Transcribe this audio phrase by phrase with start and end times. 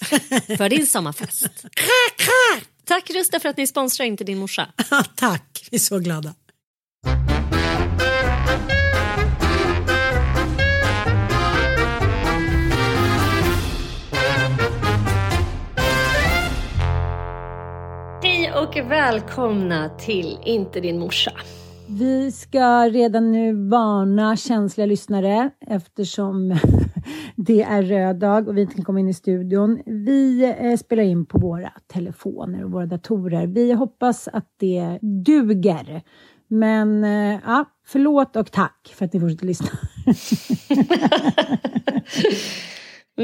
[0.56, 1.64] för din sommarfest.
[2.84, 4.68] Tack Rusta för att ni sponsrar Inte din morsa.
[5.16, 6.34] Tack, vi är så glada.
[18.22, 21.32] Hej och välkomna till Inte din morsa.
[21.98, 26.58] Vi ska redan nu varna känsliga lyssnare eftersom
[27.36, 29.82] det är röd dag och vi inte kan komma in i studion.
[29.86, 33.46] Vi eh, spelar in på våra telefoner och våra datorer.
[33.46, 36.02] Vi hoppas att det duger.
[36.48, 39.68] Men eh, ja, förlåt och tack för att ni fortsätter lyssna.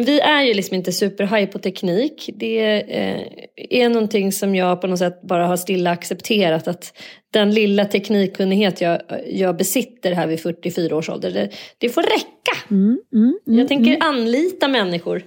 [0.04, 2.30] Vi är ju liksom inte superhaj på teknik.
[2.34, 3.26] Det eh,
[3.56, 6.92] är någonting som jag på något sätt bara har stilla accepterat att
[7.36, 12.52] den lilla teknikkunnighet jag, jag besitter här vid 44 års ålder, det, det får räcka.
[12.70, 15.22] Mm, mm, mm, Jag tänker anlita människor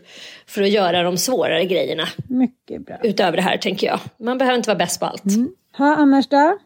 [0.47, 2.08] för att göra de svårare grejerna.
[2.28, 2.97] Mycket bra.
[3.03, 4.00] Utöver det här tänker jag.
[4.20, 5.24] Man behöver inte vara bäst på allt.
[5.78, 6.58] Ha, annars då?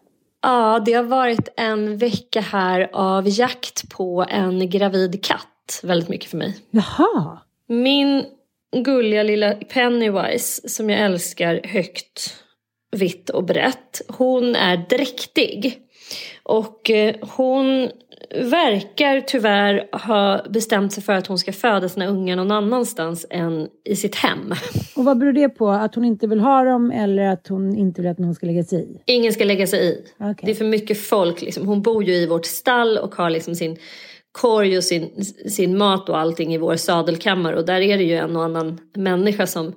[0.41, 5.79] Ja, det har varit en vecka här av jakt på en gravid katt.
[5.83, 6.57] Väldigt mycket för mig.
[6.71, 7.37] Jaha.
[7.67, 8.25] Min
[8.85, 12.42] gulliga lilla Pennywise som jag älskar högt,
[12.93, 14.01] vitt och brett.
[14.07, 15.79] Hon är dräktig.
[16.43, 17.89] Och eh, hon
[18.41, 23.67] verkar tyvärr ha bestämt sig för att hon ska föda sina ungar någon annanstans än
[23.83, 24.53] i sitt hem.
[24.95, 25.69] Och vad beror det på?
[25.69, 28.63] Att hon inte vill ha dem eller att hon inte vill att någon ska lägga
[28.63, 29.13] sig i?
[29.13, 29.97] Ingen ska lägga sig i.
[30.17, 30.35] Okej.
[30.41, 31.41] Det är för mycket folk.
[31.41, 31.67] Liksom.
[31.67, 33.77] Hon bor ju i vårt stall och har liksom sin
[34.31, 37.55] korg och sin, sin mat och allting i vår sadelkammare.
[37.55, 39.73] Och där är det ju en och annan människa som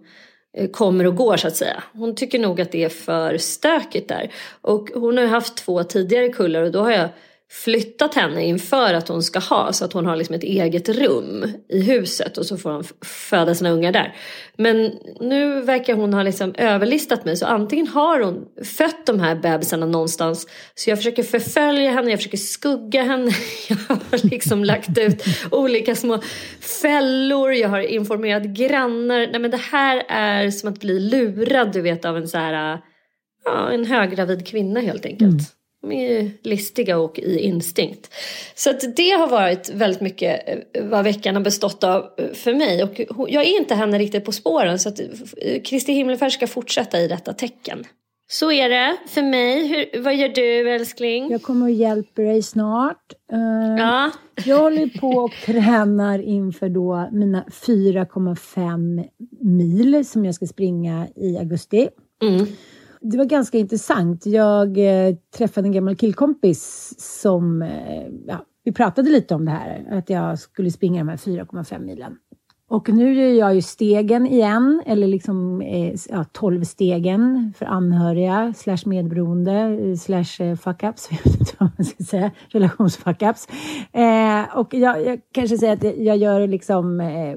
[0.56, 1.82] Eh, kommer och går så att säga.
[1.92, 4.30] Hon tycker nog att det är för stökigt där.
[4.60, 7.08] Och hon har ju haft två tidigare kullar och då har jag
[7.50, 11.52] flyttat henne inför att hon ska ha så att hon har liksom ett eget rum
[11.68, 14.16] i huset och så får hon föda sina ungar där.
[14.56, 19.34] Men nu verkar hon ha liksom överlistat mig så antingen har hon fött de här
[19.34, 23.30] bebisarna någonstans så jag försöker förfölja henne, jag försöker skugga henne.
[23.68, 26.20] Jag har liksom lagt ut olika små
[26.82, 29.26] fällor, jag har informerat grannar.
[29.26, 32.80] Nej men det här är som att bli lurad du vet av en så här,
[33.44, 35.22] ja en höggravid kvinna helt enkelt.
[35.22, 35.55] Mm.
[35.86, 38.14] De är ju listiga och i instinkt.
[38.54, 42.54] Så att det har varit väldigt mycket eh, vad veckan har bestått av eh, för
[42.54, 42.82] mig.
[42.82, 47.00] Och jag är inte henne riktigt på spåren så att eh, Kristi himmelfärd ska fortsätta
[47.00, 47.84] i detta tecken.
[48.28, 49.66] Så är det för mig.
[49.66, 51.30] Hur, vad gör du älskling?
[51.30, 53.12] Jag kommer och hjälper dig snart.
[53.78, 54.10] Ja.
[54.44, 59.08] Jag håller på och tränar inför då mina 4,5
[59.40, 61.88] mil som jag ska springa i augusti.
[62.22, 62.46] Mm.
[63.10, 64.26] Det var ganska intressant.
[64.26, 69.86] Jag eh, träffade en gammal killkompis som, eh, ja, vi pratade lite om det här,
[69.90, 72.16] att jag skulle springa de här 4,5 milen.
[72.68, 78.54] Och nu gör jag ju stegen igen, eller liksom eh, ja, 12 stegen för anhöriga
[78.56, 83.48] slash medberoende eh, slash eh, fuck-ups, jag vet inte vad man ska säga, relationsfuck-ups.
[83.92, 87.36] Eh, och jag, jag kanske säger att jag gör det liksom eh,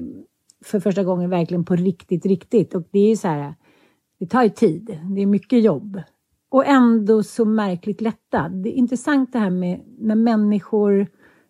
[0.64, 2.74] för första gången verkligen på riktigt, riktigt.
[2.74, 3.54] Och det är ju så här,
[4.20, 6.02] det tar ju tid, det är mycket jobb.
[6.48, 8.52] Och ändå så märkligt lättad.
[8.52, 11.06] Det är intressant det här med när människor,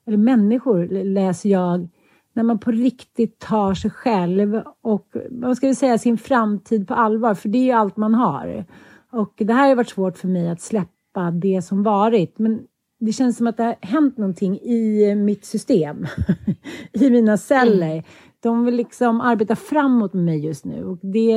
[0.07, 1.89] eller människor läser jag,
[2.33, 6.95] när man på riktigt tar sig själv och vad ska vi säga, sin framtid på
[6.95, 8.65] allvar, för det är ju allt man har.
[9.13, 12.61] Och det här har varit svårt för mig att släppa det som varit, men
[13.01, 16.07] det känns som att det har hänt någonting i mitt system,
[16.93, 17.93] i mina celler.
[17.93, 18.05] Mm.
[18.43, 21.33] De vill liksom arbeta framåt med mig just nu och det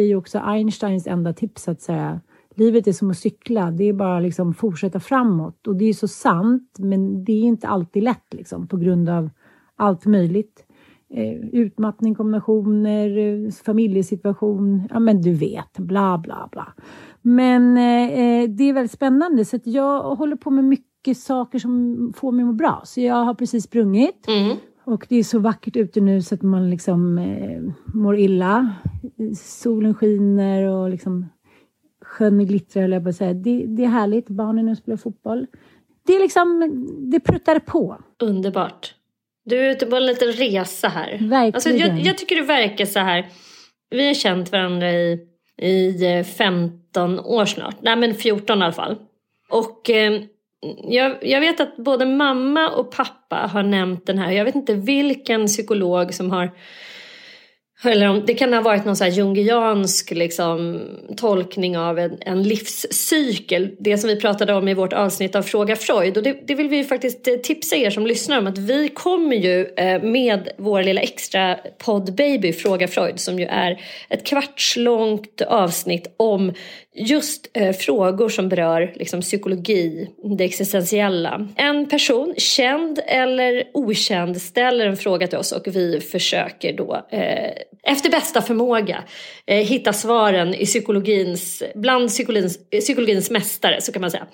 [0.00, 2.20] är ju också Einsteins enda tips att säga
[2.58, 6.08] livet är som att cykla, det är bara liksom fortsätta framåt och det är så
[6.08, 9.30] sant men det är inte alltid lätt liksom på grund av
[9.76, 10.64] allt möjligt.
[11.10, 16.74] Eh, utmattning, kombinationer, eh, familjesituation, ja men du vet, bla bla bla.
[17.22, 21.58] Men eh, eh, det är väldigt spännande så att jag håller på med mycket saker
[21.58, 22.82] som får mig att må bra.
[22.84, 24.56] Så jag har precis sprungit mm
[24.88, 28.74] och det är så vackert ute nu så att man liksom eh, mår illa.
[29.36, 31.26] Solen skiner och liksom
[32.04, 33.34] sjön glittrar, eller jag bara säga.
[33.34, 34.28] Det, det är härligt.
[34.28, 35.46] Barnen nu spelar fotboll.
[36.06, 37.98] Det är liksom, det pruttar på.
[38.22, 38.94] Underbart.
[39.44, 41.10] Du är ute på en liten resa här.
[41.10, 41.54] Verkligen.
[41.54, 43.26] Alltså, jag, jag tycker det verkar så här.
[43.90, 45.26] Vi har känt varandra i,
[45.62, 47.76] i 15 år snart.
[47.80, 48.96] Nej men 14 i alla fall.
[49.50, 50.22] Och eh,
[50.84, 54.32] jag, jag vet att både mamma och pappa har nämnt den här.
[54.32, 56.50] Jag vet inte vilken psykolog som har
[57.84, 60.80] eller om, det kan ha varit någon så här jungiansk liksom,
[61.16, 63.76] tolkning av en, en, livscykel.
[63.78, 66.16] Det som vi pratade om i vårt avsnitt av Fråga Freud.
[66.16, 68.46] Och det, det vill vi ju faktiskt eh, tipsa er som lyssnar om.
[68.46, 73.20] Att vi kommer ju eh, med vår lilla extra podd baby Fråga Freud.
[73.20, 76.52] Som ju är ett kvartslångt avsnitt om
[76.98, 80.08] just eh, frågor som berör liksom, psykologi,
[80.38, 81.48] det existentiella.
[81.56, 87.50] En person, känd eller okänd, ställer en fråga till oss och vi försöker då eh,
[87.82, 89.04] efter bästa förmåga
[89.46, 94.26] eh, hitta svaren i psykologins, bland psykologins, psykologins mästare, så kan man säga.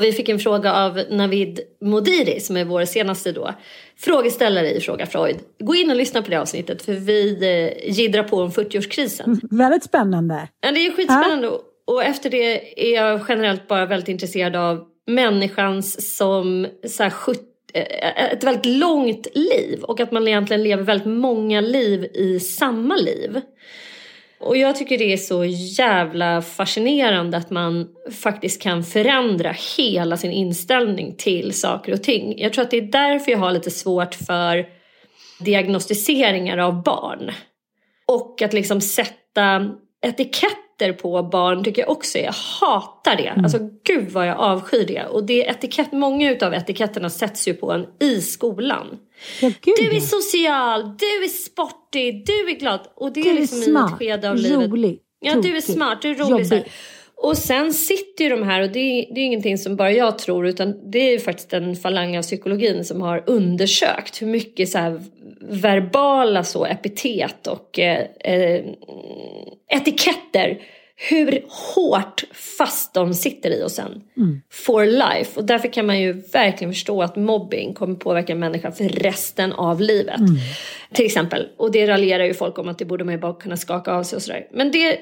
[0.00, 3.54] Vi fick en fråga av Navid Modiri som är vår senaste då,
[3.98, 5.36] frågeställare i Fråga Freud.
[5.60, 9.26] Gå in och lyssna på det avsnittet för vi eh, gidrar på om 40-årskrisen.
[9.26, 10.48] Mm, väldigt spännande.
[10.60, 11.46] Ja, det är skitspännande.
[11.46, 11.60] Ja.
[11.86, 17.40] Och efter det är jag generellt bara väldigt intresserad av människans som så här, 70
[17.40, 22.40] eh, Eh, ett väldigt långt liv och att man egentligen lever väldigt många liv i
[22.40, 23.40] samma liv.
[24.40, 25.44] Och jag tycker det är så
[25.78, 32.38] jävla fascinerande att man faktiskt kan förändra hela sin inställning till saker och ting.
[32.38, 34.66] Jag tror att det är därför jag har lite svårt för
[35.40, 37.30] diagnostiseringar av barn.
[38.06, 39.70] Och att liksom sätta
[40.06, 43.28] etiketter på barn tycker jag också Jag hatar det.
[43.28, 43.44] Mm.
[43.44, 45.04] Alltså gud vad jag avskyr det.
[45.04, 48.98] Och det etikett, många utav etiketterna sätts ju på en i skolan.
[49.40, 52.80] Ja, du är social, du är sportig, du är glad.
[52.96, 54.70] Och det du är liksom är smart, i ett skede av livet.
[54.70, 56.72] Rolig, ja, du är smart, du är rolig.
[57.22, 60.18] Och sen sitter ju de här, och det är, det är ingenting som bara jag
[60.18, 64.68] tror, utan det är ju faktiskt en falang av psykologin som har undersökt hur mycket
[64.68, 65.00] så här
[65.40, 68.64] verbala så epitet och eh, eh,
[69.68, 70.58] etiketter
[71.00, 74.02] hur hårt fast de sitter i oss sen.
[74.16, 74.40] Mm.
[74.50, 75.40] For life.
[75.40, 79.80] Och därför kan man ju verkligen förstå att mobbing kommer påverka människan för resten av
[79.80, 80.20] livet.
[80.20, 80.36] Mm.
[80.92, 81.48] Till exempel.
[81.56, 84.02] Och det raljerar ju folk om att det borde man ju bara kunna skaka av
[84.02, 84.46] sig och sådär.
[84.52, 84.98] Men det,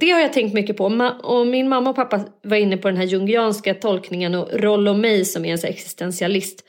[0.00, 1.10] det har jag tänkt mycket på.
[1.22, 5.24] Och min mamma och pappa var inne på den här jungianska tolkningen och Rollo May
[5.24, 6.64] som är en existentialist.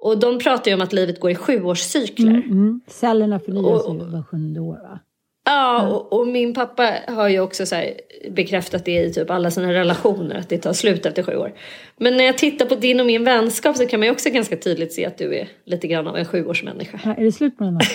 [0.00, 2.30] Och de pratar ju om att livet går i sjuårscykler.
[2.30, 2.80] Mm, mm.
[2.86, 5.00] Cellerna förnyas ju var sjunde år va?
[5.44, 7.82] Ja, och, och, min pappa har ju också så
[8.30, 11.52] bekräftat det i typ alla sina relationer, att det tar slut efter sju år.
[11.96, 14.56] Men när jag tittar på din och min vänskap så kan man ju också ganska
[14.56, 17.00] tydligt se att du är lite grann av en sjuårsmänniska.
[17.04, 17.94] Ja, är det slut mellan oss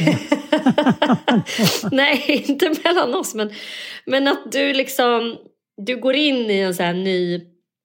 [1.92, 3.50] Nej, inte mellan oss, men,
[4.06, 5.38] men att du liksom,
[5.78, 7.42] du går in i en så här ny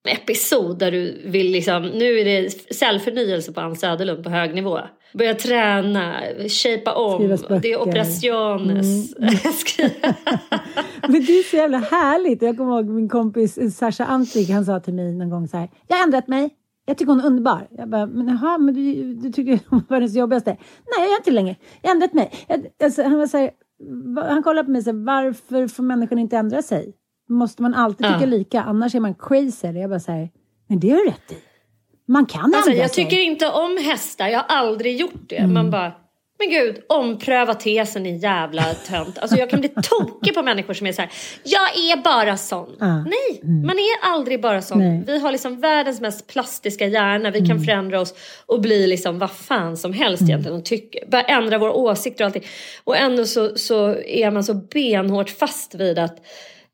[0.08, 4.78] episod där du vill liksom, nu är det cellförnyelse på Ann Söderlund på hög nivå.
[5.14, 9.16] Börja träna, shapea om, det är operationes.
[9.16, 9.34] Mm.
[11.08, 12.42] Men det är så jävla härligt.
[12.42, 15.68] Jag kommer ihåg min kompis Sasha Antik, han sa till mig någon gång så här,
[15.88, 16.50] jag har ändrat mig.
[16.87, 17.68] Jag tycker hon är underbar.
[17.70, 20.50] Jag bara, men jaha, men du, du tycker hon var världens jobbigaste.
[20.50, 21.56] Nej, jag är inte längre.
[21.82, 22.32] Jag har ändrat mig.
[22.49, 23.50] Jag, alltså, han var så här,
[24.28, 26.94] han kollade på mig och sa, varför får människan inte ändra sig?
[27.28, 28.26] Måste man alltid tycka ja.
[28.26, 28.62] lika?
[28.62, 29.69] Annars är man crazy.
[29.69, 30.31] Jag bara säger,
[30.66, 31.37] men det har du rätt i.
[32.07, 33.04] Man kan alltså, ändra Jag sig.
[33.04, 34.28] tycker inte om hästar.
[34.28, 35.37] Jag har aldrig gjort det.
[35.37, 35.54] Mm.
[35.54, 35.93] Man bara,
[36.38, 39.19] men gud, ompröva tesen i jävla tönt.
[39.19, 41.11] Alltså jag kan bli tokig på människor som är så här,
[41.43, 42.76] jag är bara sån.
[42.81, 42.99] Ah.
[42.99, 43.66] Nej, mm.
[43.66, 44.78] man är aldrig bara sån.
[44.78, 45.02] Nej.
[45.07, 47.31] Vi har liksom världens mest plastiska hjärna.
[47.31, 47.49] Vi mm.
[47.49, 48.14] kan förändra oss
[48.47, 50.31] och bli liksom vad fan som helst mm.
[50.31, 50.59] egentligen.
[50.59, 52.45] Och tycka, bara ändra våra åsikter och allting.
[52.85, 56.19] Och ändå så, så är man så benhårt fast vid att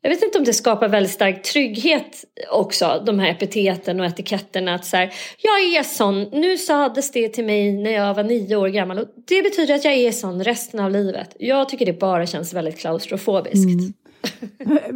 [0.01, 4.75] jag vet inte om det skapar väldigt stark trygghet också, de här epiteten och etiketterna.
[4.75, 8.55] Att så här, jag är sån, nu sades det till mig när jag var nio
[8.55, 11.35] år gammal och det betyder att jag är sån resten av livet.
[11.39, 13.69] Jag tycker det bara känns väldigt klaustrofobiskt.
[13.69, 13.93] Mm.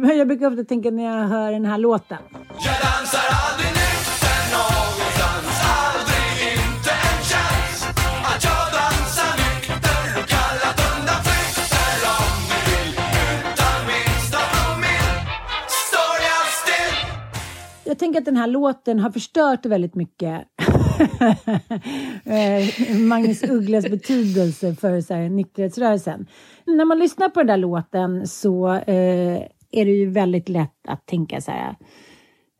[0.18, 2.18] jag brukar ofta tänka när jag hör den här låten.
[2.64, 3.85] Jag dansar aldrig
[17.96, 20.42] jag tänker att den här låten har förstört väldigt mycket
[22.24, 26.26] eh, Magnus Ugglas betydelse för så här, nykterhetsrörelsen.
[26.66, 31.06] När man lyssnar på den där låten så eh, är det ju väldigt lätt att
[31.06, 31.76] tänka så här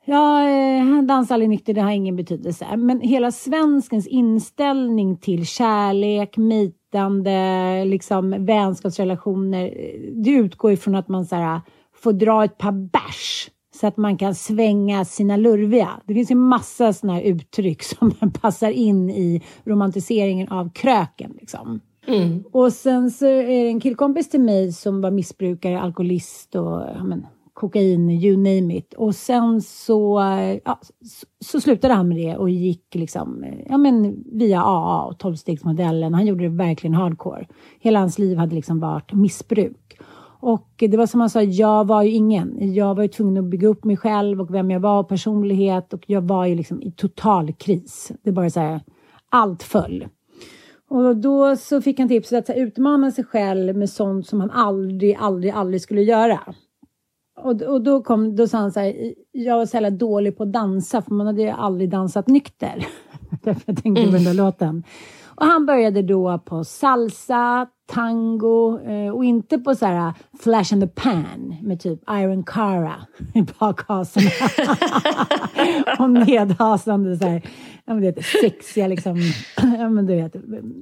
[0.05, 2.77] Ja, eh, dansa aldrig nykter, det har ingen betydelse.
[2.77, 11.27] Men hela svenskens inställning till kärlek, mitande, liksom vänskapsrelationer, eh, det utgår ifrån att man
[11.27, 11.61] så här,
[11.95, 15.89] får dra ett par bärs så att man kan svänga sina lurviga.
[16.05, 21.37] Det finns ju massa sådana uttryck som passar in i romantiseringen av kröken.
[21.41, 21.81] Liksom.
[22.07, 22.45] Mm.
[22.53, 27.05] Och sen så är det en killkompis till mig som var missbrukare, alkoholist och ja,
[27.05, 28.95] men, kokain, you name it.
[28.95, 30.21] Och sen så,
[30.65, 35.19] ja, så, så, slutade han med det och gick liksom, ja, men, via AA och
[35.19, 36.15] tolvstegsmodellen.
[36.15, 37.47] Han gjorde det verkligen hardcore.
[37.81, 39.99] Hela hans liv hade liksom varit missbruk.
[40.41, 42.75] Och det var som han sa, jag var ju ingen.
[42.75, 45.93] Jag var ju tvungen att bygga upp mig själv och vem jag var och personlighet
[45.93, 48.13] och jag var ju liksom i total kris.
[48.23, 48.81] Det bara så här,
[49.31, 50.07] allt föll.
[50.89, 54.51] Och då så fick han tipset att här, utmana sig själv med sånt som han
[54.51, 56.41] aldrig, aldrig, aldrig skulle göra.
[57.43, 60.43] Och, och då, kom, då sa han så här, jag var så jävla dålig på
[60.43, 62.87] att dansa för man hade ju aldrig dansat nykter.
[63.43, 64.45] Därför jag tänkte på den där mm.
[64.45, 64.85] låten.
[65.37, 70.81] Och han började då på salsa, tango eh, och inte på så här flash in
[70.81, 72.95] the pan med typ Iron Cara
[73.35, 74.31] i bakhasorna.
[75.99, 77.43] och nedhasande så här,
[77.85, 79.17] ja men det sexiga liksom,
[79.79, 80.37] ja men du vet,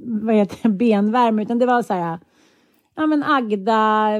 [0.04, 1.42] vad heter det, benvärme.
[1.42, 2.18] Utan det var så här,
[2.96, 4.10] ja men Agda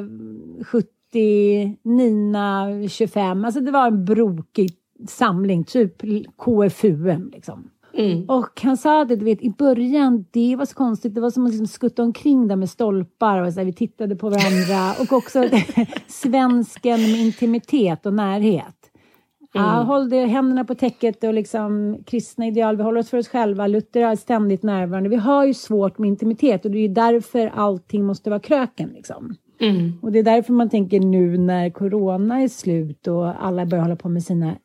[0.67, 3.45] 70, Nina 25.
[3.45, 4.71] Alltså det var en brokig
[5.09, 6.03] samling, typ
[6.37, 7.71] KFUM liksom.
[7.97, 8.25] Mm.
[8.29, 11.15] Och han sa att du vet, i början, det var så konstigt.
[11.15, 14.17] Det var som att liksom skutta omkring där med stolpar och så här, vi tittade
[14.17, 14.93] på varandra.
[15.01, 15.45] och också
[16.07, 18.91] svensken med intimitet och närhet.
[19.55, 19.67] Mm.
[19.67, 22.77] Ja, håll det, händerna på täcket och liksom kristna ideal.
[22.77, 23.67] Vi håller oss för oss själva.
[23.67, 25.09] Luther är ständigt närvarande.
[25.09, 28.89] Vi har ju svårt med intimitet och det är ju därför allting måste vara kröken.
[28.95, 29.35] Liksom.
[29.61, 29.93] Mm.
[30.03, 33.97] Och det är därför man tänker nu när corona är slut och alla börjar hålla
[33.97, 34.57] på med sina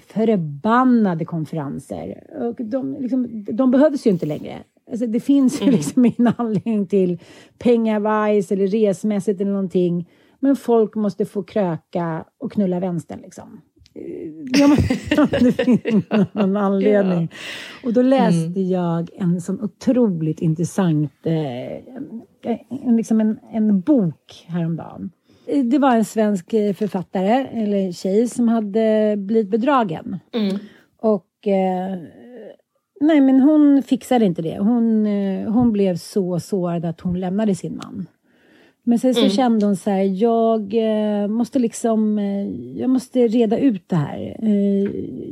[0.00, 2.26] förbannade konferenser.
[2.40, 4.58] Och de, liksom, de behövs ju inte längre.
[4.90, 5.74] Alltså, det finns ju mm.
[5.74, 7.18] liksom ingen anledning till
[7.58, 10.08] pengavajs eller resmässigt eller någonting.
[10.40, 13.60] Men folk måste få kröka och knulla vänstern liksom.
[14.58, 14.76] Ja,
[15.40, 17.30] det finns någon anledning.
[17.84, 18.68] Och då läste mm.
[18.68, 22.56] jag en sån otroligt intressant eh,
[22.96, 25.10] liksom en, en bok häromdagen
[25.62, 30.18] det var en svensk eh, författare, eller tjej, som hade blivit bedragen.
[30.34, 30.56] Mm.
[30.98, 31.98] Och eh,
[33.00, 34.58] nej, men hon fixade inte det.
[34.58, 38.06] Hon, eh, hon blev så sårad att hon lämnade sin man.
[38.86, 39.30] Men sen så mm.
[39.30, 42.48] kände hon så här, jag eh, måste liksom, eh,
[42.80, 44.36] jag måste reda ut det här.
[44.42, 44.90] Eh,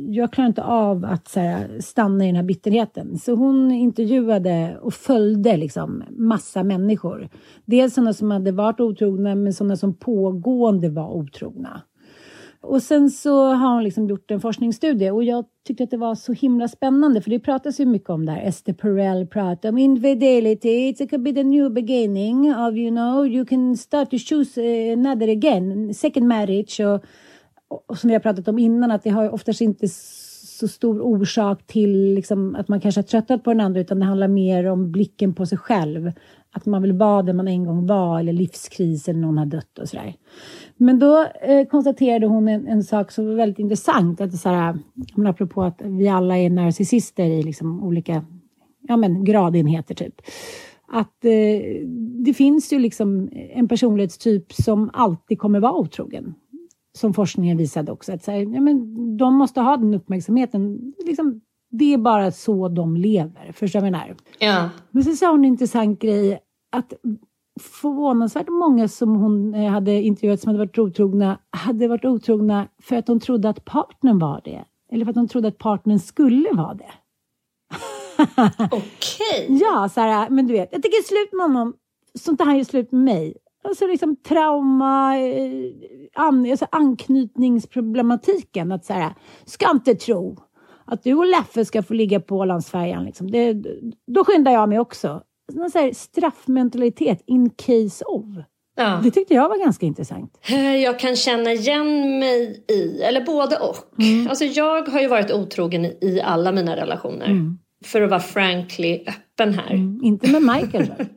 [0.09, 3.17] jag klarar inte av att så här, stanna i den här bitterheten.
[3.17, 7.29] Så hon intervjuade och följde liksom massa människor.
[7.65, 11.81] Dels sådana som hade varit otrogna, men sådana som pågående var otrogna.
[12.63, 16.15] Och sen så har hon liksom gjort en forskningsstudie och jag tyckte att det var
[16.15, 18.41] så himla spännande för det pratas ju mycket om det här.
[18.41, 23.45] Esther Perel pratar om infidelity, it could be the new beginning of you know, you
[23.45, 27.03] can start to choose eh, another again, second marriage och,
[27.87, 29.87] och som vi har pratat om innan att det har oftast inte
[30.59, 34.05] så stor orsak till liksom, att man kanske har tröttnat på den andra utan det
[34.05, 36.11] handlar mer om blicken på sig själv.
[36.51, 39.79] Att man vill vara den man en gång var eller livskris eller någon har dött
[39.79, 40.13] och sådär.
[40.77, 44.21] Men då eh, konstaterade hon en, en, sak som var väldigt intressant.
[44.21, 44.79] Att det så här,
[45.15, 48.25] men apropå att vi alla är narcissister i liksom olika
[48.81, 50.21] ja, men, gradenheter typ.
[50.87, 51.85] Att eh,
[52.25, 56.35] det finns ju liksom en personlighetstyp som alltid kommer vara otrogen
[56.97, 60.93] som forskningen visade också, att så här, ja, men de måste ha den uppmärksamheten.
[61.05, 63.51] Liksom, det är bara så de lever.
[63.51, 64.15] Förstår du vad jag menar?
[64.39, 64.69] Ja.
[64.91, 66.39] Men så sa hon en intressant grej,
[66.71, 66.93] att
[67.61, 72.95] förvånansvärt många som hon eh, hade intervjuat som hade varit otrogna, hade varit otrogna för
[72.95, 74.65] att de trodde att partnern var det.
[74.91, 76.91] Eller för att de trodde att partnern skulle vara det.
[78.71, 79.45] Okej.
[79.45, 79.57] Okay.
[79.57, 81.73] Ja, så här, men du vet, jag tänker slut med honom,
[82.19, 83.37] så tar han ju slut med mig.
[83.63, 85.71] Alltså liksom trauma, eh,
[86.13, 88.71] an, alltså anknytningsproblematiken.
[88.71, 89.13] Att så här,
[89.45, 90.37] ska inte tro
[90.85, 93.05] att du och Leffe ska få ligga på Ålandsfärjan.
[93.05, 93.31] Liksom.
[93.31, 93.53] Det,
[94.07, 95.23] då skyndar jag mig också.
[95.53, 98.25] Någon så här straffmentalitet in case of.
[98.75, 98.99] Ja.
[99.03, 100.39] Det tyckte jag var ganska intressant.
[100.49, 104.01] Eh, jag kan känna igen mig i, eller både och.
[104.01, 104.27] Mm.
[104.27, 107.25] Alltså jag har ju varit otrogen i alla mina relationer.
[107.25, 107.57] Mm.
[107.85, 109.73] För att vara frankly öppen här.
[109.73, 109.99] Mm.
[110.03, 110.93] Inte med Michael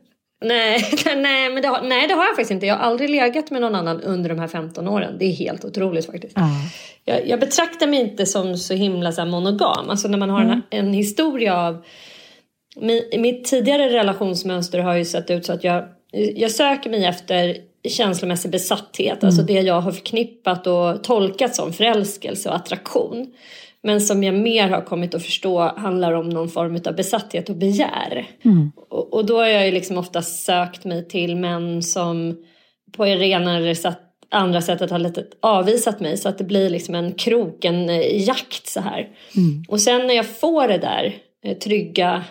[0.41, 2.65] Nej, nej, men det har, nej, det har jag faktiskt inte.
[2.65, 5.15] Jag har aldrig legat med någon annan under de här 15 åren.
[5.19, 6.37] Det är helt otroligt faktiskt.
[6.37, 6.49] Mm.
[7.05, 9.89] Jag, jag, betraktar mig inte som så himla så monogam.
[9.89, 10.61] Alltså när man har mm.
[10.69, 11.83] en, en, historia av...
[13.17, 15.83] mitt tidigare relationsmönster har ju sett ut så att jag,
[16.35, 17.57] jag söker mig efter
[17.89, 19.11] känslomässig besatthet.
[19.11, 19.27] Alltså mm.
[19.27, 23.33] Alltså det jag har förknippat och tolkat som förälskelse och attraktion.
[23.83, 27.55] Men som jag mer har kommit att förstå handlar om någon form av besatthet och
[27.55, 28.27] begär.
[28.45, 28.71] Mm.
[28.89, 32.37] Och, och, då har jag ju liksom ofta sökt mig till män som
[32.97, 33.95] på det ena eller
[34.31, 37.87] andra sättet har lite avvisat mig så att det blir liksom en krok, en
[38.19, 39.07] jakt så här.
[39.37, 39.63] Mm.
[39.67, 42.23] Och sen när jag får det där eh, trygga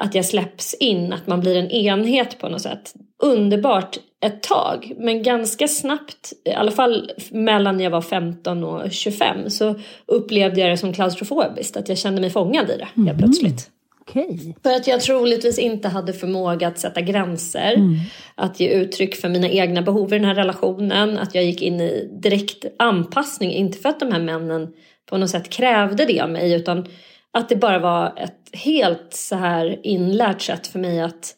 [0.00, 2.94] att jag släpps in, att man blir en enhet på något sätt.
[3.22, 9.50] Underbart ett tag, men ganska snabbt, i alla fall mellan jag var 15 och 25,
[9.50, 9.74] så
[10.06, 13.06] upplevde jag det som klaustrofobiskt, att jag kände mig fångad i det mm.
[13.06, 13.70] helt plötsligt.
[14.00, 14.54] Okay.
[14.62, 17.96] För att jag troligtvis inte hade förmåga att sätta gränser, mm.
[18.34, 21.80] att ge uttryck för mina egna behov i den här relationen, att jag gick in
[21.80, 24.68] i direkt anpassning, inte för att de här männen
[25.06, 26.86] på något sätt krävde det av mig, utan
[27.32, 31.34] att det bara var ett helt så här inlärt sätt för mig att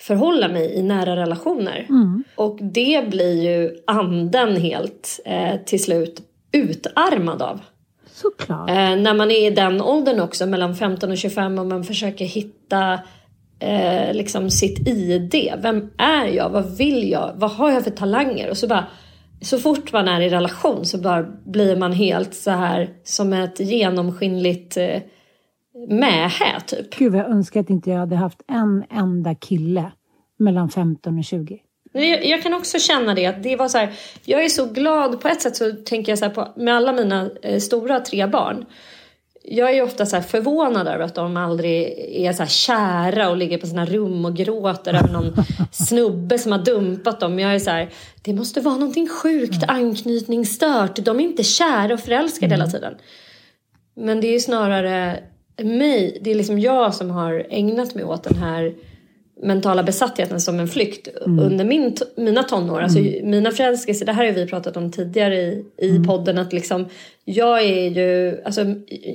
[0.00, 1.86] förhålla mig i nära relationer.
[1.88, 2.24] Mm.
[2.34, 7.60] Och det blir ju anden helt eh, till slut utarmad av.
[8.12, 8.70] Såklart.
[8.70, 12.24] Eh, när man är i den åldern också, mellan 15 och 25 och man försöker
[12.24, 12.92] hitta
[13.58, 15.52] eh, liksom sitt ID.
[15.58, 16.50] Vem är jag?
[16.50, 17.32] Vad vill jag?
[17.34, 18.50] Vad har jag för talanger?
[18.50, 18.86] Och så bara
[19.42, 23.60] så fort man är i relation så bara blir man helt så här som ett
[23.60, 24.76] genomskinligt
[25.88, 26.96] eh, mähä typ.
[26.96, 29.92] Gud vad jag önskar att inte jag hade haft en enda kille
[30.38, 31.58] mellan 15 och 20.
[31.92, 33.26] Jag, jag kan också känna det.
[33.26, 33.92] Att det var så här,
[34.24, 35.20] jag är så glad.
[35.20, 38.26] På ett sätt så tänker jag så här på, med alla mina eh, stora tre
[38.26, 38.64] barn.
[39.42, 43.66] Jag är ofta så förvånad över att de aldrig är så kära och ligger på
[43.66, 45.32] sina rum och gråter över någon
[45.72, 47.38] snubbe som har dumpat dem.
[47.38, 47.90] Jag är så här,
[48.22, 50.96] det måste vara någonting sjukt anknytningsstört.
[50.96, 52.60] De är inte kära och förälskade mm.
[52.60, 52.94] hela tiden.
[53.96, 55.22] Men det är snarare
[55.64, 58.74] mig, det är liksom jag som har ägnat mig åt den här
[59.42, 61.38] mentala besattheten som en flykt mm.
[61.38, 62.80] under min, mina tonår.
[62.80, 63.30] Alltså, mm.
[63.30, 66.04] Mina förälskelser, det här har vi pratat om tidigare i, i mm.
[66.04, 66.38] podden.
[66.38, 66.88] Att liksom,
[67.24, 68.64] jag är ju, alltså,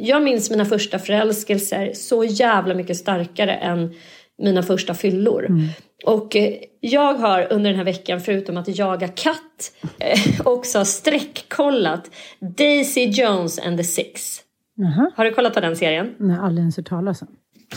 [0.01, 3.93] jag minns mina första förälskelser så jävla mycket starkare än
[4.38, 5.45] mina första fyllor.
[5.45, 5.67] Mm.
[6.05, 12.12] Och eh, jag har under den här veckan, förutom att jaga katt, eh, också streckkollat
[12.39, 14.41] Daisy Jones and the Six.
[14.76, 15.12] Jaha.
[15.16, 16.16] Har du kollat på den serien?
[16.18, 17.28] Nej, aldrig ens hört talas om.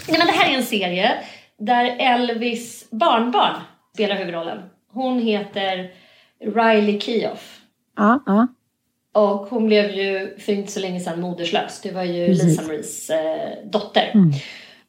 [0.09, 1.13] Nej, men det här är en serie
[1.59, 3.57] där Elvis barnbarn
[3.95, 4.59] spelar huvudrollen.
[4.93, 5.91] Hon heter
[6.41, 7.41] Riley Keough.
[7.97, 8.47] Ja, ja.
[9.13, 11.81] Och hon blev ju för inte så länge sedan moderslös.
[11.81, 12.45] Det var ju Precis.
[12.45, 14.11] Lisa Maries eh, dotter.
[14.15, 14.31] Mm.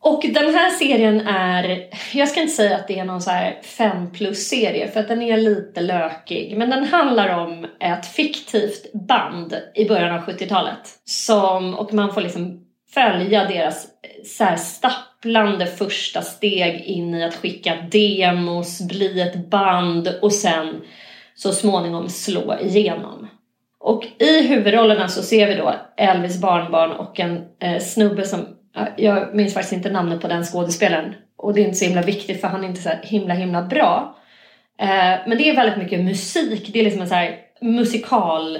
[0.01, 3.59] Och den här serien är, jag ska inte säga att det är någon så här
[3.61, 6.57] fem plus serie för att den är lite lökig.
[6.57, 10.79] Men den handlar om ett fiktivt band i början av 70-talet.
[11.05, 17.23] Som, och man får liksom följa deras eh, så här stapplande första steg in i
[17.23, 20.81] att skicka demos, bli ett band och sen
[21.35, 23.27] så småningom slå igenom.
[23.79, 28.58] Och i huvudrollerna så ser vi då Elvis barnbarn och en eh, snubbe som
[28.97, 31.13] jag minns faktiskt inte namnet på den skådespelaren.
[31.37, 34.17] Och det är inte så himla viktigt för han är inte så himla himla bra.
[34.79, 34.87] Eh,
[35.27, 36.69] men det är väldigt mycket musik.
[36.73, 38.59] Det är liksom en så här musikal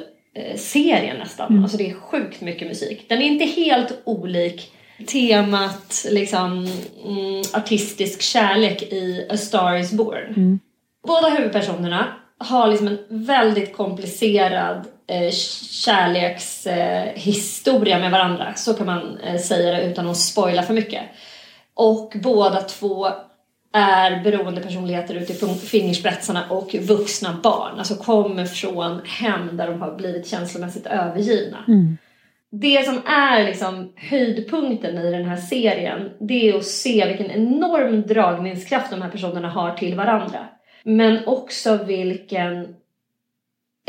[0.56, 1.50] serien nästan.
[1.52, 1.64] Mm.
[1.64, 3.06] Alltså det är sjukt mycket musik.
[3.10, 4.72] Den är inte helt olik
[5.08, 6.68] temat liksom
[7.06, 10.60] mm, artistisk kärlek i A Star Is Born.
[11.08, 14.88] Båda huvudpersonerna har liksom en väldigt komplicerad
[15.32, 18.54] kärlekshistoria eh, historia med varandra.
[18.56, 21.04] Så kan man eh, säga det utan att spoila för mycket.
[21.74, 23.08] Och båda två
[23.74, 27.80] är beroende personligheter utifrån fingerspetsarna och vuxna barn.
[27.80, 31.58] Alltså kommer från hem där de har blivit känslomässigt övergivna.
[32.52, 38.02] Det som är liksom höjdpunkten i den här serien det är att se vilken enorm
[38.02, 40.48] dragningskraft de här personerna har till varandra.
[40.84, 42.76] Men också vilken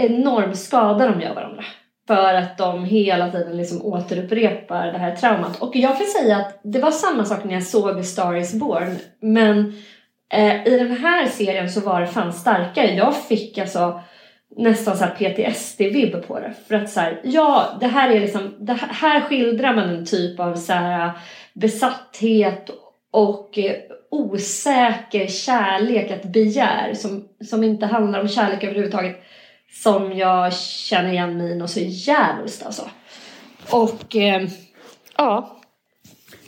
[0.01, 1.65] enorm skada de gör varandra.
[2.07, 5.63] För att de hela tiden liksom återupprepar det här traumat.
[5.63, 8.97] Och jag kan säga att det var samma sak när jag såg Star Is Born.
[9.21, 9.83] Men
[10.33, 12.95] eh, i den här serien så var det fan starkare.
[12.95, 14.01] Jag fick alltså
[14.57, 16.55] nästan så här PTSD-vibb på det.
[16.69, 20.41] För att så här, ja, det här är liksom, det här, skildrar man en typ
[20.41, 21.11] av så här
[21.53, 22.71] besatthet
[23.11, 23.77] och eh,
[24.11, 29.23] osäker kärlek, ett begär som, som inte handlar om kärlek överhuvudtaget.
[29.73, 32.91] Som jag känner igen mig i något så jävligt alltså.
[33.71, 34.49] Och eh,
[35.17, 35.57] ja.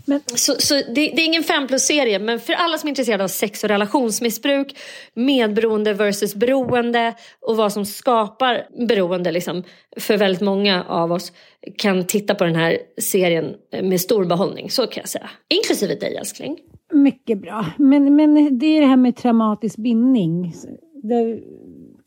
[0.05, 3.25] Men- Så, så det, det är ingen 5 plus-serie men för alla som är intresserade
[3.25, 4.77] av sex och relationsmissbruk,
[5.15, 9.63] medberoende versus beroende och vad som skapar beroende liksom,
[9.97, 11.33] för väldigt många av oss
[11.79, 15.31] kan titta på den här serien med stor behållning, så kan jag säga.
[15.49, 16.59] Inklusive dig älskling.
[16.93, 17.67] Mycket bra.
[17.79, 20.55] Men, men det är det här med traumatisk bindning.
[21.03, 21.41] Det,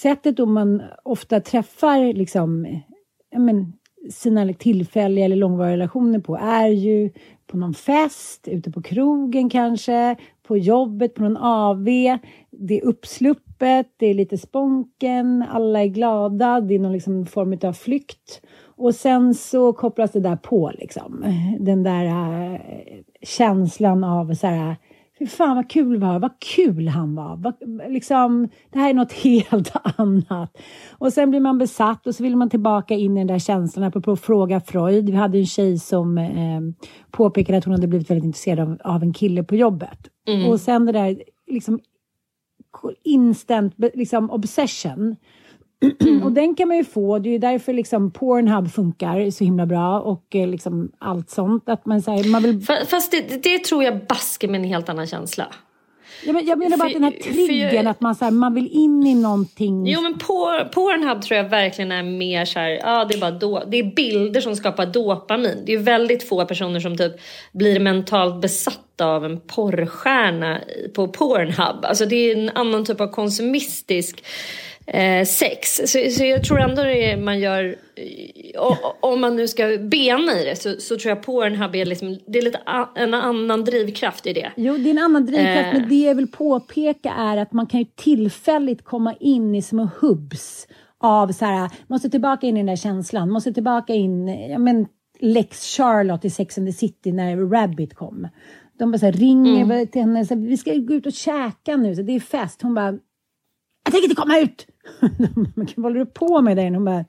[0.02, 2.82] sättet då man ofta träffar liksom,
[3.38, 3.74] men,
[4.10, 7.12] sina tillfälliga eller långvariga relationer på är ju
[7.48, 10.16] på någon fest, ute på krogen kanske,
[10.48, 11.86] på jobbet, på någon AV.
[12.52, 17.58] Det är uppsluppet, det är lite sponken, alla är glada, det är någon liksom form
[17.64, 18.42] av flykt.
[18.78, 21.26] Och sen så kopplas det där på liksom.
[21.60, 22.60] Den där äh,
[23.22, 24.76] känslan av så här,
[25.20, 27.36] fy fan vad kul var, vad kul han var.
[27.38, 27.54] Vad,
[27.92, 30.58] liksom, det här är något helt annat.
[30.98, 33.86] Och sen blir man besatt och så vill man tillbaka in i den där känslan.
[33.86, 35.10] Apropå fråga Freud.
[35.10, 39.04] Vi hade en tjej som eh, påpekade att hon hade blivit väldigt intresserad av, av
[39.04, 40.08] en kille på jobbet.
[40.50, 41.80] Och sen det där liksom
[43.04, 45.16] instant liksom obsession.
[46.24, 49.66] Och den kan man ju få, det är ju därför liksom Pornhub funkar så himla
[49.66, 51.70] bra och eh, liksom allt sånt.
[51.70, 54.90] Att man, säger man vill, Fa- Fast det, det tror jag basker med en helt
[54.90, 55.48] annan känsla.
[56.26, 58.54] jag, men, jag menar bara att den här triggern, jag- att man, så här, man
[58.54, 59.88] vill in i någonting.
[59.88, 63.32] Jo men på, Pornhub tror jag verkligen är mer så här, ja det är bara
[63.32, 65.64] då, det är bilder som skapar dopamin.
[65.66, 67.14] Det är väldigt få personer som typ
[67.52, 70.60] blir mentalt besatta av en porrstjärna
[70.96, 71.86] på Pornhub.
[71.86, 74.24] Alltså det är en annan typ av konsumistisk
[74.88, 75.76] eh, sex.
[75.86, 80.46] Så, så jag tror ändå det man gör, eh, om man nu ska bena i
[80.46, 84.28] det så, så tror jag Pornhub är liksom, det är lite a, en annan drivkraft
[84.28, 84.52] i det.
[84.56, 85.74] Jo, det är en annan drivkraft, Eh.
[85.80, 89.90] men det jag vill påpeka är att man kan ju tillfälligt komma in i små
[90.00, 90.68] hubs
[90.98, 94.88] av så här, måste tillbaka in i den där känslan, måste tillbaka in, ja men
[95.20, 98.28] Lex Charlotte i Sex and the City när Rabbit kom.
[98.80, 101.78] De bara så här, ringer till henne, så här, vi ska gå ut och käka
[101.78, 102.62] nu, så det är fest.
[102.62, 102.92] Hon bara,
[103.84, 104.68] jag tänker inte komma ut!
[105.76, 106.78] Vad håller du på med där inne?
[106.78, 107.06] Hon bara,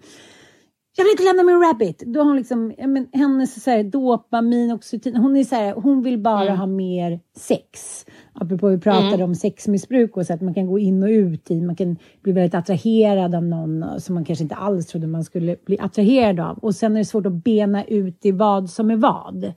[0.97, 2.03] jag vill inte lämna min rabbit.
[2.07, 6.03] Då har hon liksom, men hennes så här, dopamin, oxytin, hon är så här, hon
[6.03, 8.05] vill bara ha mer sex.
[8.33, 11.61] Apropå vi pratade om sexmissbruk och så att man kan gå in och ut i,
[11.61, 15.57] man kan bli väldigt attraherad av någon som man kanske inte alls trodde man skulle
[15.67, 16.59] bli attraherad av.
[16.59, 19.53] Och sen är det svårt att bena ut i vad som är vad.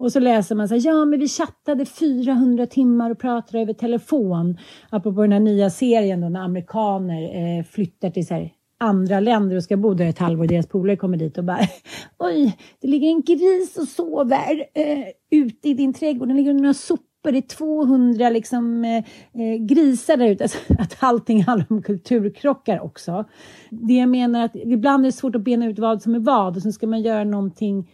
[0.00, 3.72] Och så läser man så här, ja men vi chattade 400 timmar och pratade över
[3.72, 4.58] telefon.
[4.90, 9.56] Apropå den här nya serien då när amerikaner eh, flyttar till så här, andra länder
[9.56, 10.46] och ska bo där ett halvår.
[10.46, 11.60] Deras polare kommer dit och bara
[12.18, 16.28] Oj, det ligger en gris och sover eh, ute i din trädgård.
[16.28, 17.32] Den ligger under några sopor.
[17.32, 19.04] Det är 200 liksom, eh,
[19.42, 20.44] eh, grisar där ute.
[20.44, 23.24] Alltså, att allting handlar om kulturkrockar också.
[23.70, 26.56] Det jag menar att ibland är det svårt att bena ut vad som är vad
[26.56, 27.88] och sen ska man göra någonting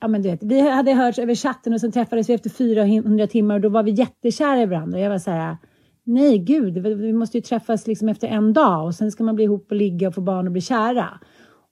[0.00, 3.26] Ja, men du vet, vi hade hörts över chatten och sen träffades vi efter 400
[3.26, 5.00] timmar och då var vi jättekära i varandra.
[5.00, 5.56] Jag var så här,
[6.04, 9.44] nej gud, vi- måste ju träffas liksom efter en dag och sen ska man bli
[9.44, 11.08] ihop och ligga och få barn och bli kära.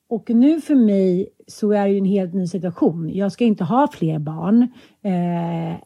[0.09, 3.11] Och nu för mig så är det ju en helt ny situation.
[3.15, 4.63] Jag ska inte ha fler barn.
[5.05, 5.79] Eh,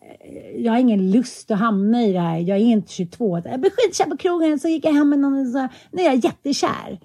[0.64, 2.38] jag har ingen lust att hamna i det här.
[2.38, 3.38] Jag är inte 22.
[3.44, 5.58] Jag blev skitkär på krogen, så gick jag hem med någon och sa,
[5.92, 6.98] är jag jättekär.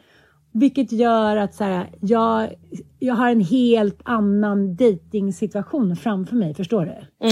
[0.51, 2.49] Vilket gör att så här, jag,
[2.99, 7.27] jag har en helt annan dating-situation framför mig, förstår du?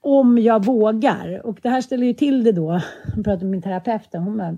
[0.00, 1.46] Om jag vågar.
[1.46, 2.80] Och det här ställer ju till det då.
[3.14, 4.56] Jag pratade med min terapeut och hon bara,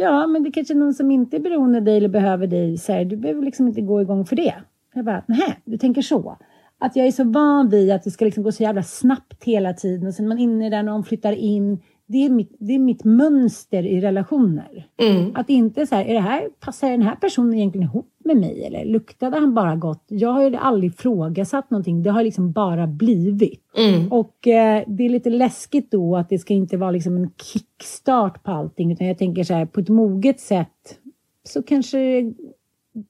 [0.00, 2.78] Ja, men det kanske är någon som inte är beroende av dig eller behöver dig.
[2.78, 4.54] Så här, du behöver liksom inte gå igång för det.
[4.94, 6.38] Jag bara, nej, du tänker så.
[6.78, 9.72] Att jag är så van vid att det ska liksom gå så jävla snabbt hela
[9.72, 11.82] tiden och sen är man inne i den och flyttar in.
[12.10, 14.86] Det är mitt, det är mitt mönster i relationer.
[14.96, 15.32] Mm.
[15.34, 18.64] Att inte så här, är det här, passar den här personen egentligen ihop med mig
[18.66, 20.04] eller luktade han bara gott?
[20.08, 22.02] Jag har ju aldrig ifrågasatt någonting.
[22.02, 23.62] Det har liksom bara blivit.
[23.76, 24.12] Mm.
[24.12, 28.42] Och eh, det är lite läskigt då att det ska inte vara liksom en kickstart
[28.42, 28.92] på allting.
[28.92, 30.98] Utan jag tänker så här, på ett moget sätt
[31.44, 32.34] så kanske det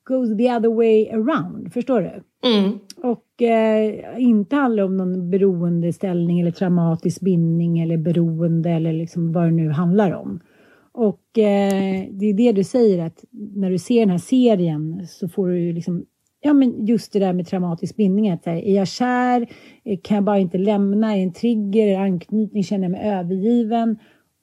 [0.05, 1.73] goes the other way around.
[1.73, 2.23] Förstår du?
[2.49, 2.79] Mm.
[3.03, 9.45] Och eh, inte handlar om någon beroendeställning eller traumatisk bindning eller beroende eller liksom vad
[9.45, 10.41] det nu handlar om.
[10.93, 15.29] Och eh, det är det du säger att när du ser den här serien så
[15.29, 16.05] får du ju liksom
[16.41, 18.31] Ja men just det där med traumatisk bindning.
[18.31, 19.49] Att, här, är jag kär?
[19.85, 21.13] Eh, kan jag bara inte lämna?
[21.13, 21.87] Är det en trigger?
[21.87, 22.65] Är det anknytning?
[22.65, 23.99] Känner jag mig övergiven?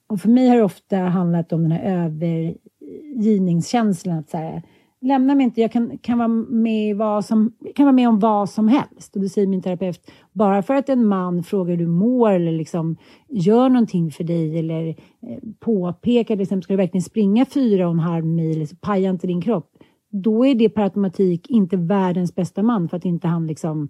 [0.06, 4.18] Och för mig har det ofta handlat om den här övergivningskänslan.
[4.18, 4.62] Att så här,
[5.06, 8.50] lämna mig inte, jag kan, kan, vara med vad som, kan vara med om vad
[8.50, 9.16] som helst.
[9.16, 12.52] Och då säger min terapeut, bara för att en man frågar hur du mår eller
[12.52, 12.96] liksom
[13.28, 14.94] gör någonting för dig eller eh,
[15.60, 19.42] påpekar exempel, ska du verkligen springa fyra och en halv mil, så pajar inte din
[19.42, 19.72] kropp.
[20.10, 23.88] Då är det per automatik inte världens bästa man för att inte han liksom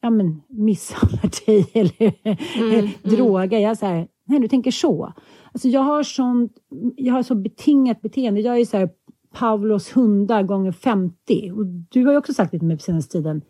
[0.00, 2.14] ja, men, misshandlar dig eller
[2.60, 3.58] Mm, drogar.
[3.58, 5.12] Jag så här, nej du tänker så.
[5.52, 6.52] Alltså jag har sånt,
[6.96, 8.40] jag har så betingat beteende.
[8.40, 8.90] Jag är så här
[9.38, 11.50] Pavlos hundar gånger 50.
[11.50, 13.42] Och du har ju också sagt det till mig på senaste tiden.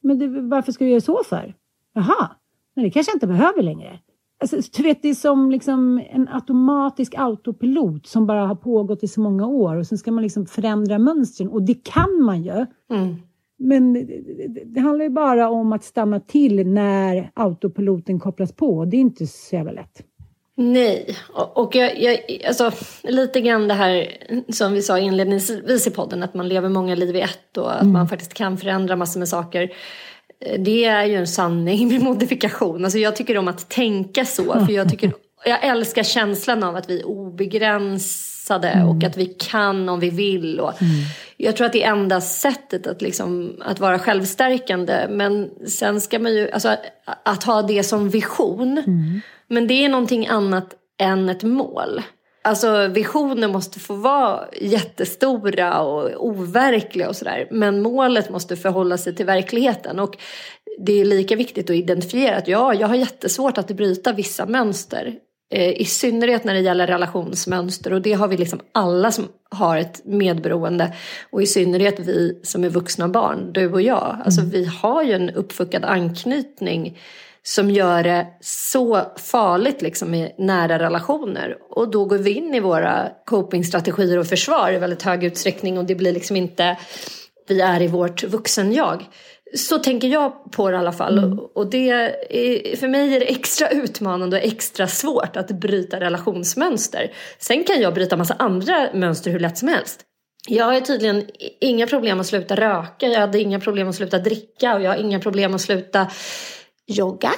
[0.00, 1.54] Men det, varför ska du göra så för?
[1.94, 2.30] Jaha,
[2.74, 3.98] men det kanske jag inte behöver längre.
[4.40, 9.08] Alltså, du vet, det är som liksom en automatisk autopilot som bara har pågått i
[9.08, 12.66] så många år och sen ska man liksom förändra mönstren och det kan man ju.
[12.90, 13.16] Mm.
[13.58, 14.00] Men det,
[14.48, 18.84] det, det handlar ju bara om att stanna till när autopiloten kopplas på.
[18.84, 20.02] Det är inte så jävla lätt.
[20.56, 24.16] Nej, och jag, jag, alltså, lite grann det här
[24.52, 27.86] som vi sa inledningsvis i podden, att man lever många liv i ett och att
[27.86, 29.72] man faktiskt kan förändra massor med saker.
[30.44, 32.84] Eh, Det är ju en sanning med modifikation.
[32.84, 35.12] Alltså jag tycker om att tänka så, för jag, tycker,
[35.44, 37.02] jag älskar känslan av att vi
[38.50, 40.60] är obegränsade och att vi kan om vi vill.
[40.60, 40.72] Och
[41.36, 45.06] Jag tror att det är enda sättet att, liksom, att vara självstärkande.
[45.10, 46.82] Men sen ska man ju, alltså att,
[47.24, 48.82] att ha det som vision.
[49.48, 52.02] Men det är någonting annat än ett mål.
[52.44, 57.48] Alltså visioner måste få vara jättestora och overkliga och sådär.
[57.50, 59.98] Men målet måste förhålla sig till verkligheten.
[59.98, 60.16] Och
[60.78, 65.14] det är lika viktigt att identifiera att ja, jag har jättesvårt att bryta vissa mönster.
[65.52, 69.76] Eh, I synnerhet när det gäller relationsmönster och det har vi liksom alla som har
[69.76, 70.92] ett medberoende.
[71.30, 74.16] Och i synnerhet vi som är vuxna barn, du och jag.
[74.24, 76.98] Alltså vi har ju en uppfuckad anknytning
[77.42, 81.56] som gör det så farligt liksom i nära relationer.
[81.70, 85.84] Och då går vi in i våra copingstrategier och försvar i väldigt hög utsträckning och
[85.84, 86.76] det blir liksom inte
[87.48, 89.04] vi är i vårt vuxen-jag.
[89.54, 91.18] Så tänker jag på det i alla fall.
[91.38, 96.00] Och- Och det är, för mig är det extra utmanande och extra svårt att bryta
[96.00, 97.12] relationsmönster.
[97.38, 100.00] Sen kan jag bryta massa andra mönster hur lätt som helst.
[100.48, 101.24] Jag har tydligen
[101.60, 104.96] inga problem att sluta röka, jag hade inga problem att sluta dricka och jag har
[104.96, 106.06] inga problem att sluta
[106.86, 107.30] jogga.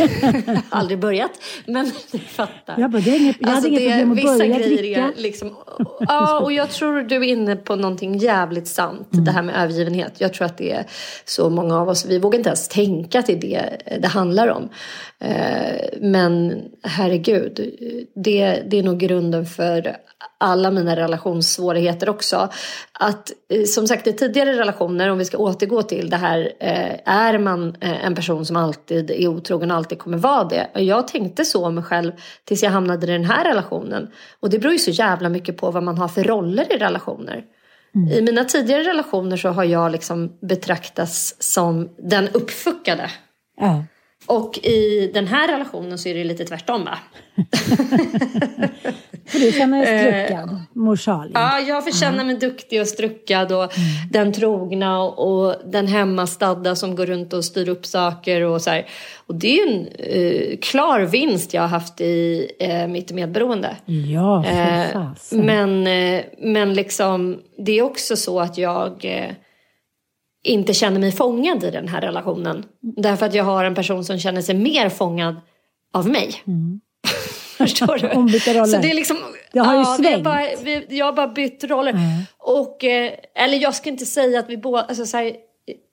[0.70, 1.30] Aldrig börjat,
[1.66, 2.74] men du fattar.
[2.78, 5.00] Jag, bara, det är inget, jag hade inget problem att börja dricka.
[5.00, 5.56] Är liksom,
[6.00, 9.08] ja, och jag tror du är inne på någonting jävligt sant.
[9.12, 9.24] Mm.
[9.24, 10.14] Det här med övergivenhet.
[10.18, 10.86] Jag tror att det är
[11.24, 14.48] så många av oss, vi vågar inte ens tänka att det är det det handlar
[14.48, 14.68] om.
[15.18, 17.60] Eh, Men herregud,
[18.14, 19.96] det, det är nog grunden för
[20.42, 22.48] alla mina relationssvårigheter också.
[22.92, 27.14] Att eh, som sagt i tidigare relationer, om vi ska återgå till det här, eh,
[27.14, 30.68] är man eh, en person som alltid är otrogen och alltid kommer vara det.
[30.74, 32.12] Jag tänkte så om mig själv
[32.44, 34.10] tills jag hamnade i den här relationen.
[34.40, 37.44] Och det beror ju så jävla mycket på vad man har för roller i relationer.
[38.12, 43.10] I mina tidigare relationer så har jag liksom betraktats som den uppfuckade.
[43.60, 43.84] Ja.
[44.26, 46.98] Och i den här relationen så är det lite tvärtom va?
[49.26, 51.32] För du känner dig struckad, mår salig.
[51.34, 53.72] Ja, jag får känna mig duktig och struckad och
[54.10, 58.70] den trogna och, och den hemmastadda som går runt och styr upp saker och så
[58.70, 58.86] här.
[59.26, 63.76] Och det är ju en eh, klar vinst jag har haft i eh, mitt medberoende.
[63.86, 69.30] Ja, för Eh, men, eh, men liksom, det är också så att jag eh,
[70.44, 72.64] inte känner mig fångad i den här relationen.
[72.80, 75.36] Därför att jag har en person som känner sig mer fångad
[75.92, 76.34] av mig.
[77.58, 78.06] Förstår du?
[78.06, 78.18] Mm.
[78.18, 78.64] Ombytta roller.
[78.64, 79.16] Så det är liksom,
[79.52, 80.24] Det har ju har svängt.
[80.24, 81.94] bara, vi, jag har bara bytt roller.
[82.38, 85.36] Och, eh, eller jag ska inte säga att vi båda, alltså, så här,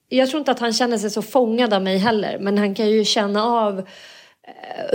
[0.09, 2.38] jag tror inte att han känner sig så fångad av mig heller.
[2.39, 3.88] Men han kan ju känna av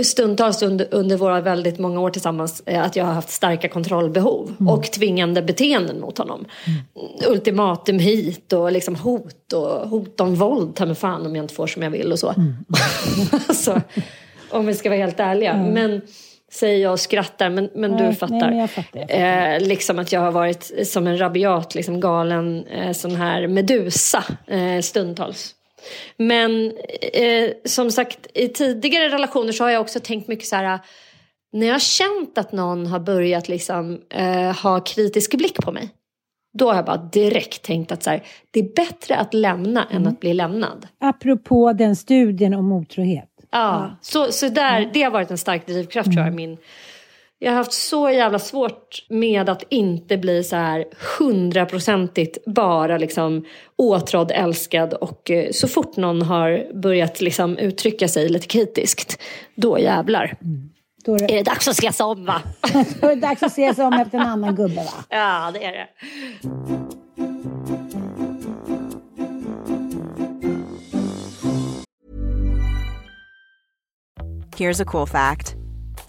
[0.03, 4.55] stundtals under, under våra väldigt många år tillsammans eh, att jag har haft starka kontrollbehov
[4.61, 4.75] mm.
[4.75, 6.45] och tvingande beteenden mot honom.
[6.67, 7.33] Mm.
[7.33, 11.55] Ultimatum hit och liksom hot och hot om våld, ta mig fan om jag inte
[11.55, 12.31] får som jag vill och så.
[12.31, 12.55] Mm.
[13.49, 13.81] alltså,
[14.51, 15.57] om vi ska vara helt ärliga.
[15.57, 16.01] Men
[16.53, 18.51] säger jag och skrattar, men, men nej, du fattar.
[18.51, 19.07] Nej, fattar.
[19.09, 24.25] Eh, liksom att jag har varit som en rabiat, liksom galen eh, sån här medusa
[24.47, 25.55] eh, stundtals.
[26.17, 26.73] Men
[27.13, 30.79] eh, som sagt, i tidigare relationer så har jag också tänkt mycket så här,
[31.53, 35.89] när jag har känt att någon har börjat liksom, eh, ha kritisk blick på mig,
[36.59, 39.97] då har jag bara direkt tänkt att så här, det är bättre att lämna mm.
[39.97, 40.87] än att bli lämnad.
[41.01, 43.31] Apropå den studien om otrohet.
[43.37, 43.97] Ja, ja.
[44.01, 46.15] Så, så där, det har varit en stark drivkraft mm.
[46.15, 46.33] tror jag.
[46.33, 46.37] Mm.
[46.37, 46.59] Min,
[47.39, 50.85] jag har haft så jävla svårt med att inte bli så här
[51.19, 53.45] hundraprocentigt bara liksom
[53.77, 59.21] åtrådd, älskad och eh, så fort någon har börjat liksom uttrycka sig lite kritiskt,
[59.55, 60.39] då jävlar.
[60.43, 60.71] Mm.
[61.05, 61.25] Då är, det...
[61.25, 62.43] är det dags att ses om va?
[63.01, 65.05] då är det dags att ses om efter en annan gubbe va?
[65.09, 65.89] Ja, det är det.
[74.57, 75.64] Here's a cool fact.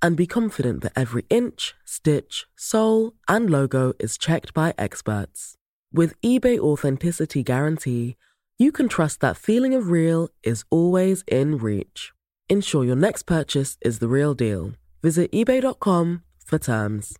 [0.00, 5.54] and be confident that every inch, stitch, sole, and logo is checked by experts.
[5.92, 8.16] With eBay Authenticity Guarantee,
[8.58, 12.12] you can trust that feeling of real is always in reach.
[12.48, 14.72] Ensure your next purchase is the real deal.
[15.02, 17.16] Visit eBay.com for terms.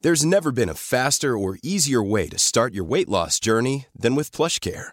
[0.00, 4.14] There's never been a faster or easier way to start your weight loss journey than
[4.14, 4.92] with PlushCare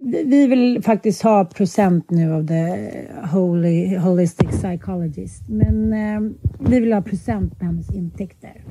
[0.00, 2.78] Vi vill faktiskt ha procent nu av the
[3.32, 5.48] holy, holistic psychologist.
[5.48, 6.20] Men eh,
[6.58, 8.64] vi vill ha procent på hennes intäkter.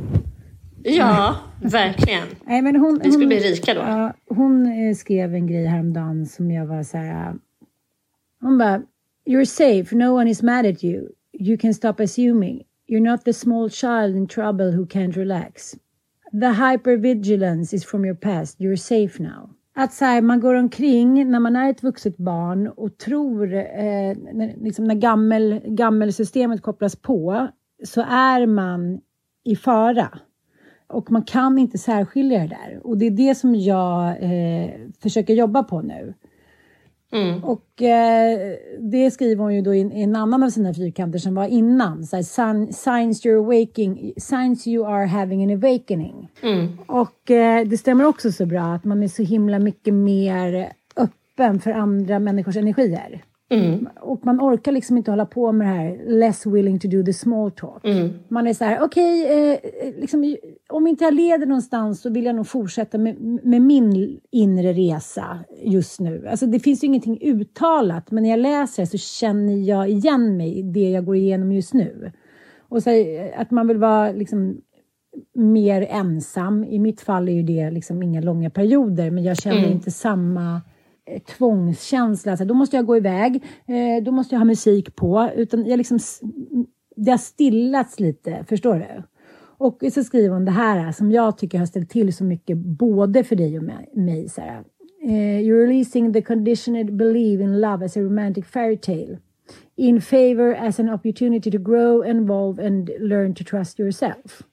[0.84, 2.28] Ja, verkligen.
[2.46, 3.80] Nej, men hon, vi skulle hon, bli rika då.
[3.80, 7.36] Ja, hon eh, skrev en grej häromdagen som jag var så här...
[8.42, 8.82] Hon bara,
[9.26, 11.16] You're safe, no one is mad at you.
[11.34, 12.64] You can stop assuming.
[12.88, 15.76] You're not the small child in trouble who can't relax.
[16.32, 18.62] The hypervigilance is from your past.
[18.62, 19.50] You're safe now.
[19.78, 24.16] Att så här, man går omkring när man är ett vuxet barn och tror, eh,
[24.34, 27.48] när, liksom när gammel, gammelsystemet kopplas på,
[27.84, 29.00] så är man
[29.44, 30.20] i fara.
[30.88, 32.80] Och man kan inte särskilja det där.
[32.84, 34.70] Och det är det som jag eh,
[35.02, 36.14] försöker jobba på nu.
[37.16, 37.44] Mm.
[37.44, 41.36] Och eh, det skriver hon ju då i, i, en annan av sina fyrkanter som
[41.36, 42.04] var innan.
[42.04, 42.24] Så här,
[42.72, 46.30] signs, you're awaking, signs you are having an awakening.
[46.42, 46.78] Mm.
[46.88, 51.60] Och eh, det stämmer också så bra att man är så himla mycket mer öppen
[51.60, 53.24] för andra människors energier.
[53.50, 53.90] Mm.
[54.02, 57.14] Och man orkar liksom inte hålla på med det här less willing to do the
[57.14, 57.86] small talk.
[57.86, 58.10] Mm.
[58.28, 60.36] Man är så här, okej, okay, eh, liksom,
[60.70, 65.40] om inte jag leder någonstans så vill jag nog fortsätta med, med, min inre resa
[65.64, 66.28] just nu.
[66.28, 70.38] Alltså det finns ju ingenting uttalat, men när jag läser det så känner jag igen
[70.38, 72.12] mig i det jag går igenom just nu.
[72.70, 74.58] Och så här, att man vill vara liksom
[75.36, 76.64] mer ensam.
[76.64, 79.72] I mitt fall är ju det liksom inga långa perioder, men jag känner Mm.
[79.72, 80.62] inte samma
[81.06, 82.32] eh, tvångskänsla.
[82.32, 85.30] Alltså, då måste jag gå iväg, eh, då måste jag ha musik på.
[85.36, 86.00] Utan jag liksom,
[86.96, 89.04] det har stillats lite, förstår du?
[89.58, 93.24] Och så skriver hon det här som jag tycker har ställt till så mycket, både
[93.24, 94.30] för dig och mig.
[94.30, 94.64] så här.
[95.04, 99.18] Eh, you're releasing the conditioned belief in love as a romantic fairy tale.
[99.76, 104.44] In favor as an opportunity to grow, evolve and learn to trust yourself.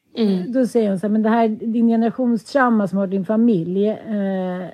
[0.49, 3.89] Då säger hon så här, men det här din generationstrauma som har din familj.
[3.89, 4.69] Eh,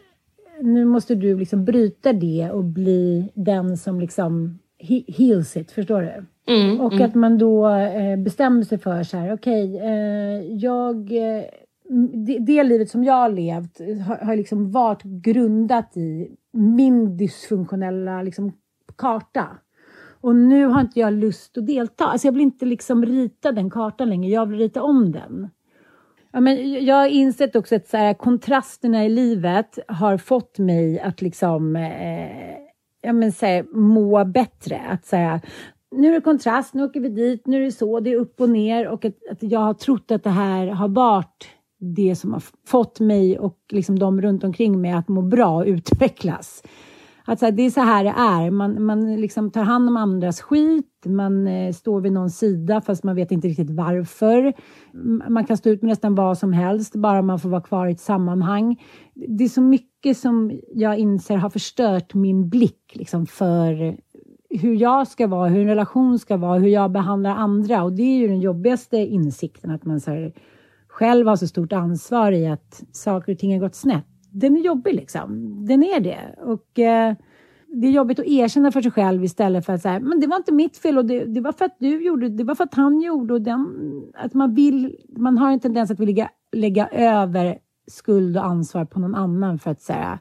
[0.62, 6.00] nu måste du liksom bryta det och bli den som liksom he- heals it, förstår
[6.00, 6.24] du?
[6.54, 10.96] Mm, och att man då eh, bestämmer sig för så här, okej, eh, jag...
[11.12, 11.44] Eh,
[12.12, 18.22] det, det livet som jag har levt har, har liksom varit grundat i min dysfunktionella
[18.22, 18.52] liksom,
[18.96, 19.46] karta.
[20.20, 22.04] Och nu har inte jag lust att delta.
[22.04, 25.48] Alltså jag vill inte liksom rita den kartan längre, jag vill rita om den.
[26.33, 31.01] Ja, men jag har insett också att så här, kontrasterna i livet har fått mig
[31.01, 32.57] att liksom, eh,
[33.03, 34.81] ja, men, så här, må bättre.
[34.89, 35.41] Att säga,
[35.91, 38.41] nu är det kontrast, nu åker vi dit, nu är det så, det är upp
[38.41, 38.89] och ner.
[38.89, 41.49] Och att, att jag har trott att det här har varit
[41.81, 45.66] det som har fått mig och liksom de runt omkring mig att må bra och
[45.66, 46.62] utvecklas.
[47.29, 48.51] Att så här, det är så här det är.
[48.51, 53.05] Man, man liksom tar hand om andras skit, man eh, står vid någon sida fast
[53.05, 54.53] man vet inte riktigt varför.
[55.31, 57.93] Man kan stå ut med nästan vad som helst, bara man får vara kvar i
[57.93, 58.83] ett sammanhang.
[59.14, 63.97] Det är så mycket som jag inser har förstört min blick liksom, för
[64.51, 67.83] hur jag ska vara, hur en relation ska vara, hur jag behandlar andra.
[67.83, 70.33] Och det är ju den jobbigaste insikten, att man så här,
[70.89, 74.18] själv har så stort ansvar i att saker och ting har gått snett.
[74.41, 75.57] Den är jobbig liksom.
[75.66, 76.34] Den är det.
[76.39, 77.14] Och eh,
[77.68, 80.36] det är jobbigt att erkänna för sig själv istället för att säga, men det var
[80.36, 82.74] inte mitt fel och det, det var för att du gjorde, det var för att
[82.74, 83.66] han gjorde och den,
[84.14, 87.59] att man vill, man har en tendens att vilja lägga över
[87.91, 90.18] skuld och ansvar på någon annan för att säga,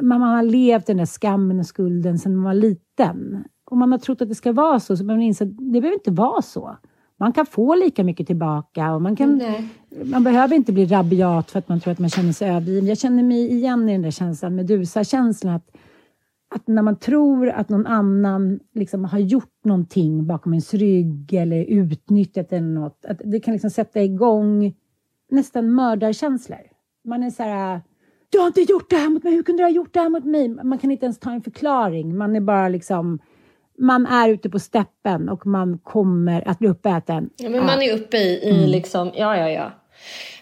[0.00, 3.44] man, man har levt den där skammen och skulden sedan man var liten.
[3.64, 5.94] Och man har trott att det ska vara så, så man inser att det behöver
[5.94, 6.76] inte vara så.
[7.20, 9.68] Man kan få lika mycket tillbaka och man, kan, Nej.
[10.04, 12.86] man behöver inte bli rabiat för att man tror att man känner sig övergiven.
[12.86, 15.54] Jag känner mig igen i den där känslan, Medusa-känslan.
[15.54, 15.70] Att,
[16.54, 21.64] att när man tror att någon annan liksom har gjort någonting bakom ens rygg eller
[21.64, 24.74] utnyttjat eller något, att det kan liksom sätta igång
[25.30, 26.62] nästan mördarkänslor.
[27.04, 27.80] Man är så här,
[28.30, 30.08] du har inte gjort det här mot mig, hur kunde du ha gjort det här
[30.08, 30.48] mot mig?
[30.48, 33.18] Man kan inte ens ta en förklaring, man är bara liksom,
[33.80, 37.30] man är ute på steppen och man kommer att bli uppäten.
[37.36, 39.72] Ja, men man är uppe i, i liksom, ja, ja, ja.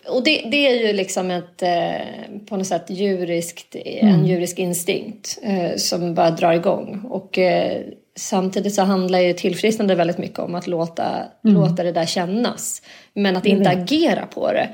[0.09, 5.39] Och det, det är ju liksom ett, eh, på något sätt djuriskt, en djurisk instinkt
[5.43, 7.01] eh, som bara drar igång.
[7.05, 7.83] Och eh,
[8.17, 12.83] samtidigt så handlar ju tillfrisknande väldigt mycket om att låta, låta det där kännas.
[13.15, 14.69] Men att inte agera på det.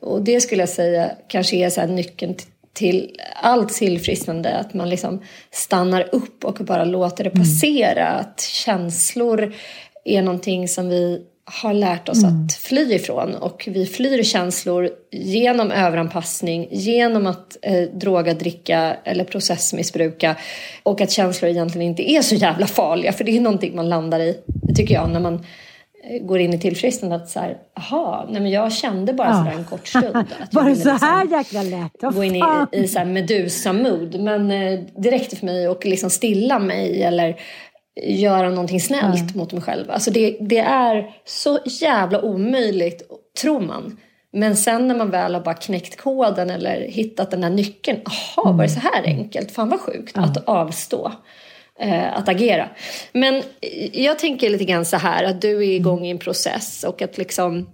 [0.00, 2.44] Och det skulle jag säga kanske är så nyckeln t-
[2.76, 4.56] till allt tillfrisknande.
[4.56, 8.06] Att man liksom stannar upp och bara låter det passera.
[8.08, 9.54] Att känslor
[10.04, 13.34] är någonting som vi har lärt oss att fly ifrån.
[13.34, 20.36] Och vi flyr känslor genom överanpassning, genom att eh, droga, dricka eller processmissbruka.
[20.82, 23.12] Och att känslor egentligen inte är så jävla farliga.
[23.12, 24.36] För det är någonting man landar i,
[24.76, 25.44] tycker jag, när man
[26.20, 27.16] går in i tillfrisknande.
[27.16, 29.34] Att så här, aha, nej men jag kände bara Ja.
[29.34, 30.04] sådär en kort stund.
[30.16, 31.92] Att jag Var det så liksom- här jäkla lätt?
[32.00, 32.66] Vad gå in i, fan?
[32.72, 34.20] i så Medusa-mood.
[34.20, 37.36] Men eh, det räckte för mig att liksom stilla mig eller
[38.02, 39.90] göra någonting snällt mot mig själv.
[39.90, 43.02] Alltså det, det är så jävla omöjligt,
[43.42, 43.96] tror man.
[44.32, 47.98] Men sen när man väl har bara knäckt koden eller hittat den där nyckeln.
[48.36, 49.50] Jaha, var det så här enkelt?
[49.50, 51.12] Fan vad sjukt att avstå.
[51.78, 52.68] Eh, att agera.
[53.12, 53.42] Men
[53.92, 57.18] jag tänker lite grann så här att du är igång i en process och att
[57.18, 57.66] liksom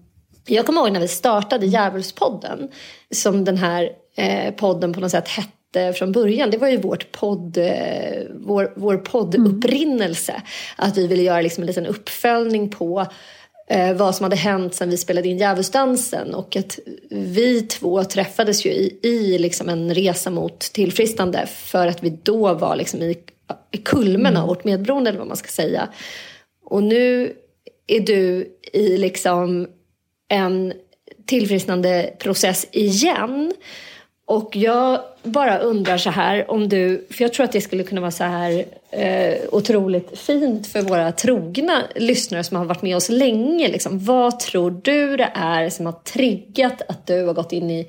[0.46, 2.68] jag kommer ihåg när vi startade Djävulspodden,
[3.11, 6.50] som den här eh, podden på något sätt hette från början.
[6.50, 10.42] Det var ju vårt podd, eh, vår, vår poddupprinnelse.
[10.76, 13.07] Att vi ville göra liksom en liten uppföljning på
[13.68, 16.34] eh, vad som hade hänt sen vi spelade in Djävulsdansen.
[16.34, 16.78] Och att
[17.11, 22.55] vi två träffades ju i, i liksom en resa mot tillfrisknande för att vi då
[22.55, 23.16] var liksom i
[23.84, 25.88] kulmen av vårt medberoende, eller vad man ska säga.
[26.64, 27.32] Och nu
[27.86, 29.68] är du i liksom
[30.28, 30.72] en
[31.26, 33.53] tillfrisknande process igen.
[34.26, 38.00] Och jag bara undrar så här om du, för jag tror att det skulle kunna
[38.00, 43.09] vara så här eh, otroligt fint för våra trogna lyssnare som har varit med oss
[43.09, 43.68] länge.
[43.68, 44.05] Liksom.
[44.05, 47.88] Vad tror du det är som har triggat att du har gått in i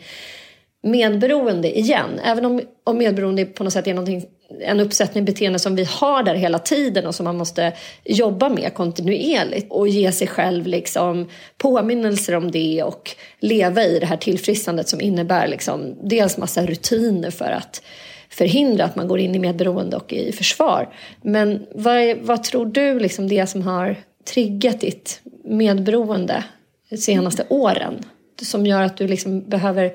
[0.83, 2.19] medberoende igen?
[2.23, 4.25] Även om, om medberoende på något sätt är någonting
[4.61, 7.73] en uppsättning beteenden som vi har där hela tiden och som man måste
[8.03, 14.05] jobba med kontinuerligt och ge sig själv liksom påminnelser om det och leva i det
[14.05, 17.81] här tillfrisknandet som innebär liksom dels massa rutiner för att
[18.29, 20.93] förhindra att man går in i medberoende och i försvar.
[21.21, 23.95] Men vad, är, vad tror du liksom det som har
[24.33, 26.43] triggat ditt medberoende
[26.89, 27.93] de senaste åren?
[28.41, 29.93] Som gör att du liksom behöver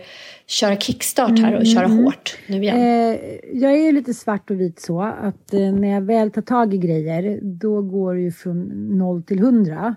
[0.49, 2.05] köra kickstart här och köra mm.
[2.05, 2.76] hårt nu igen?
[2.76, 3.18] Eh,
[3.53, 6.78] jag är lite svart och vit så att eh, när jag väl tar tag i
[6.78, 8.59] grejer då går det ju från
[8.99, 9.94] noll till hundra.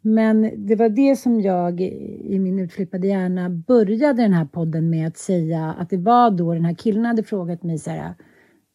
[0.00, 5.06] Men det var det som jag i min utflippade hjärna började den här podden med
[5.08, 8.14] att säga att det var då den här killen hade frågat mig så här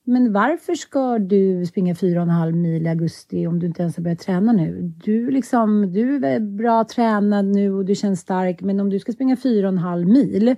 [0.05, 3.81] men varför ska du springa fyra och en halv mil i augusti om du inte
[3.81, 4.93] ens har börjat träna nu?
[5.03, 9.11] Du, liksom, du är bra tränad nu och du känns stark, men om du ska
[9.11, 10.55] springa fyra och en halv mil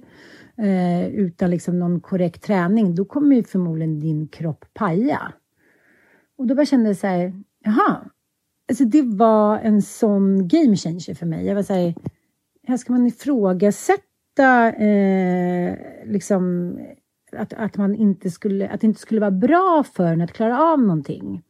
[0.57, 5.33] eh, utan liksom någon korrekt träning, då kommer ju förmodligen din kropp paja.
[6.37, 7.33] Och då bara kände jag så här,
[7.63, 8.05] jaha.
[8.69, 11.45] Alltså det var en sån game changer för mig.
[11.45, 11.95] Jag var så här,
[12.67, 16.77] här ska man ifrågasätta eh, liksom
[17.35, 20.61] att, att, man inte skulle, att det inte skulle vara bra för en att klara
[20.61, 21.43] av någonting.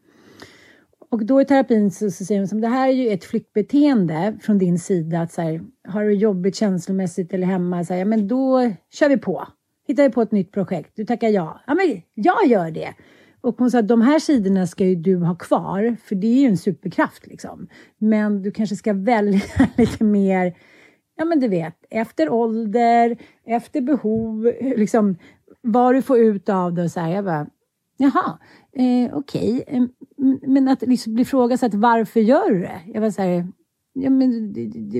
[1.09, 4.37] Och då i terapin så, så säger de som det här är ju ett flyktbeteende
[4.41, 5.21] från din sida.
[5.21, 9.09] Att så här, har du jobbigt känslomässigt eller hemma, så här, ja, men då kör
[9.09, 9.47] vi på.
[9.87, 10.91] Hittar vi på ett nytt projekt.
[10.95, 11.61] Du tackar ja.
[11.67, 12.93] Ja, men jag gör det.
[13.41, 16.41] Och hon sa att de här sidorna ska ju du ha kvar, för det är
[16.41, 17.67] ju en superkraft liksom.
[17.97, 19.41] Men du kanske ska välja
[19.77, 20.57] lite mer,
[21.17, 25.17] ja men du vet, efter ålder, efter behov, liksom
[25.65, 27.09] vad du får ut av det och så här.
[27.09, 27.47] Jag bara,
[27.97, 28.39] jaha,
[28.73, 29.63] eh, okej.
[29.67, 30.47] Eh, okay.
[30.47, 32.81] Men att liksom bli frågasatt, varför gör du det?
[32.93, 33.47] Jag var så här,
[33.93, 34.53] ja, men,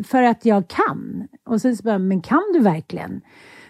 [0.04, 1.28] för att jag kan.
[1.46, 3.22] Och sen så bara, men kan du verkligen?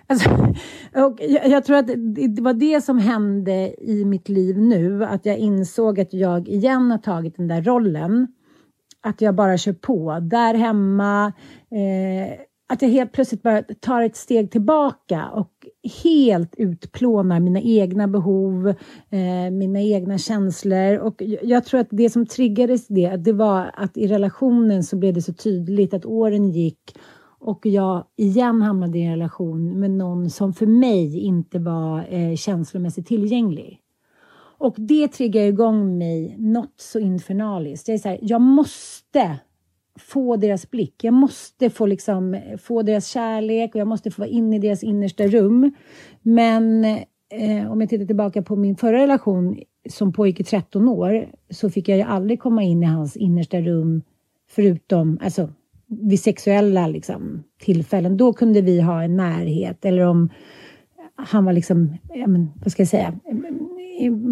[0.08, 0.30] Alltså,
[1.06, 1.88] och jag, jag, tror att
[2.36, 6.91] det var det som hände i mitt liv nu, att jag insåg att jag igen
[6.91, 8.28] har tagit den där rollen.
[9.02, 11.34] Att jag bara kör på där hemma.
[11.72, 15.51] Eh, att jag helt plötsligt bara tar ett steg tillbaka och
[16.03, 18.68] helt utplånar mina egna behov,
[19.09, 20.97] eh, mina egna känslor.
[20.97, 25.13] Och jag tror att det som triggades det, det var att i relationen så blev
[25.13, 26.97] det så tydligt att åren gick
[27.39, 32.36] och jag igen hamnade i en relation med någon som för mig inte var eh,
[32.36, 33.80] känslomässigt tillgänglig.
[34.57, 37.88] Och det triggar igång mig något så infernaliskt.
[37.88, 39.39] Jag är så här, jag måste
[40.00, 41.04] få deras blick.
[41.04, 44.84] Jag måste få, liksom, få deras kärlek och jag måste få vara inne i deras
[44.84, 45.72] innersta rum.
[46.22, 46.86] Men
[47.30, 51.70] eh, om jag tittar tillbaka på min förra relation som pågick i 13 år så
[51.70, 54.02] fick jag ju aldrig komma in i hans innersta rum
[54.50, 55.50] förutom alltså,
[55.88, 58.18] vid sexuella liksom, tillfällen.
[58.18, 60.30] Då kunde vi ha en närhet eller om
[61.16, 63.20] han var liksom, ja, men, vad ska jag säga,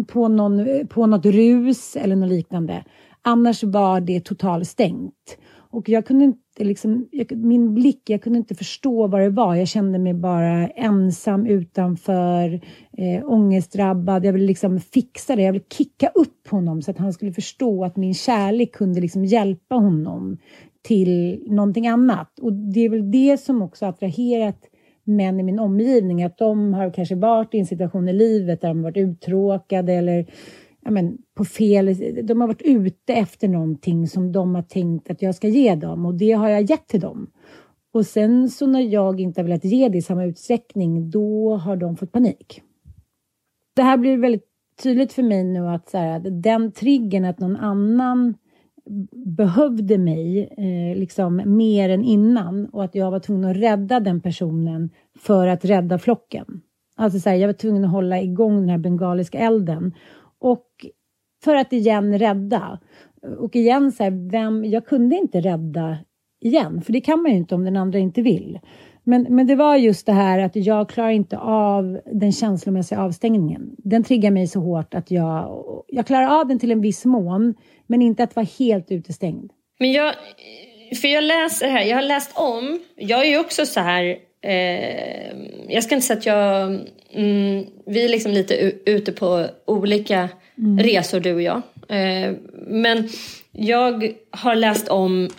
[0.06, 2.84] på, någon, på något rus eller något liknande.
[3.22, 5.38] Annars var det totalstängt.
[5.74, 9.54] Och jag kunde inte, liksom, jag, min blick, jag kunde inte förstå vad det var.
[9.54, 12.60] Jag kände mig bara ensam utanför,
[12.92, 14.24] eh, ångestdrabbad.
[14.24, 17.84] Jag ville liksom fixa det, jag ville kicka upp honom så att han skulle förstå
[17.84, 20.38] att min kärlek kunde liksom hjälpa honom
[20.82, 22.38] till någonting annat.
[22.38, 24.58] Och det är väl det som också attraherat
[25.04, 28.68] män i min omgivning, att de har kanske varit i en situation i livet där
[28.68, 30.26] de varit uttråkade eller
[30.84, 31.86] ja, men, på fel...
[32.26, 36.06] De har varit ute efter någonting som de har tänkt att jag ska ge dem
[36.06, 37.30] och det har jag gett till dem.
[37.92, 41.76] Och sen så när jag inte har velat ge det i samma utsträckning, då har
[41.76, 42.62] de fått panik.
[43.76, 44.48] Det här blir väldigt
[44.82, 48.34] tydligt för mig nu att så här, den triggern att någon annan
[49.36, 54.20] behövde mig eh, liksom mer än innan och att jag var tvungen att rädda den
[54.20, 56.60] personen för att rädda flocken.
[56.96, 59.94] Alltså så här, jag var tvungen att hålla igång den här bengaliska elden
[60.44, 60.66] och
[61.44, 62.78] för att igen rädda.
[63.38, 65.98] Och igen, så här, vem, jag kunde inte rädda
[66.40, 68.58] igen, för det kan man ju inte om den andra inte vill.
[69.04, 73.76] Men, men det var just det här att jag klarar inte av den känslomässiga avstängningen.
[73.78, 77.54] Den triggar mig så hårt att jag, jag klarar av den till en viss mån,
[77.86, 79.50] men inte att vara helt utestängd.
[79.78, 80.14] Men jag,
[81.00, 85.36] för jag läser här, jag har läst om, jag är ju också så här Eh,
[85.68, 86.80] jag ska inte säga att jag...
[87.12, 88.54] Mm, vi är liksom lite
[88.86, 90.78] ute på olika mm.
[90.78, 91.62] resor du och jag.
[91.88, 92.32] Eh,
[92.66, 93.08] men
[93.52, 95.30] jag har läst om,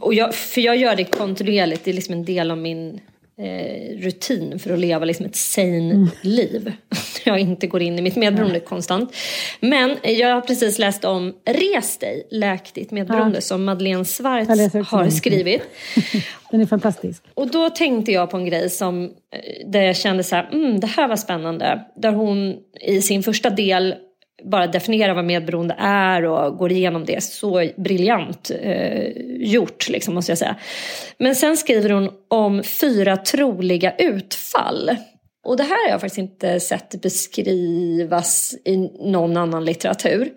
[0.00, 3.00] och jag, för jag gör det kontinuerligt, det är liksom en del av min
[3.38, 6.72] eh, rutin för att leva liksom ett sane liv.
[7.24, 9.14] jag inte går in i mitt medberoende konstant.
[9.60, 15.10] Men jag har precis läst om Res dig, läk ditt medberoende som Madeleine Schwartz har
[15.10, 15.62] skrivit.
[16.50, 17.22] Den är fantastisk.
[17.34, 20.80] Och då tänkte jag på en grej som, eh, där jag kände så här, mm,
[20.80, 21.84] det här var spännande.
[21.96, 23.94] Där hon i sin första del
[24.44, 27.24] bara definierar vad medberoende är och går igenom det.
[27.24, 30.56] Så briljant eh, gjort, liksom, måste jag säga.
[31.18, 34.90] Men sen skriver hon om fyra troliga utfall.
[35.44, 38.76] Och det här har jag faktiskt inte sett beskrivas i
[39.10, 40.32] någon annan litteratur.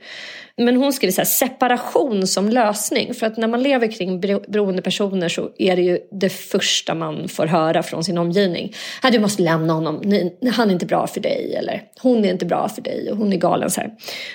[0.57, 3.13] Men hon skriver så här, separation som lösning.
[3.13, 7.27] För att när man lever kring beroende personer så är det ju det första man
[7.27, 8.73] får höra från sin omgivning.
[9.11, 10.01] Du måste lämna honom,
[10.53, 11.55] han är inte bra för dig.
[11.55, 13.69] Eller hon är inte bra för dig och hon är galen.
[13.69, 13.91] Så här.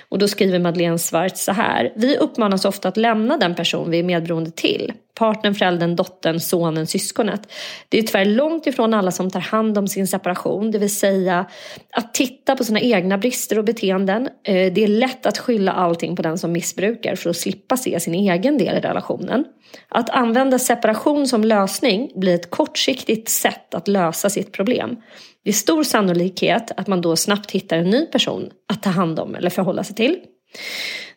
[0.09, 1.93] Och då skriver Madeleine Schwartz så här.
[1.97, 4.93] Vi uppmanas ofta att lämna den person vi är medberoende till.
[5.15, 7.53] Partnern, föräldern, dottern, sonen, syskonet.
[7.89, 10.71] Det är tyvärr långt ifrån alla som tar hand om sin separation.
[10.71, 11.47] Det vill säga
[11.93, 14.29] att titta på sina egna brister och beteenden.
[14.45, 18.01] Eh, det är lätt att skylla allting på den som missbrukar för att slippa se
[18.01, 19.45] sin egen del i relationen.
[19.89, 24.97] Att använda separation som lösning blir ett kortsiktigt sätt att lösa sitt problem.
[25.45, 29.21] Det är stor sannolikhet att man då snabbt hittar en ny person att ta hand
[29.21, 30.19] om eller förhålla sig till.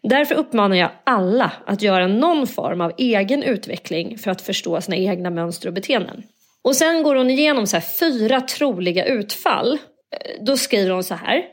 [0.04, 4.98] Därför uppmanar jag alla att göra någon form av egen utveckling för att förstå sina
[4.98, 6.24] egna mönster och beteenden.
[6.62, 9.74] Och sen går hon igenom så här fyra troliga utfall.
[9.74, 11.44] Eh, då skriver hon så här.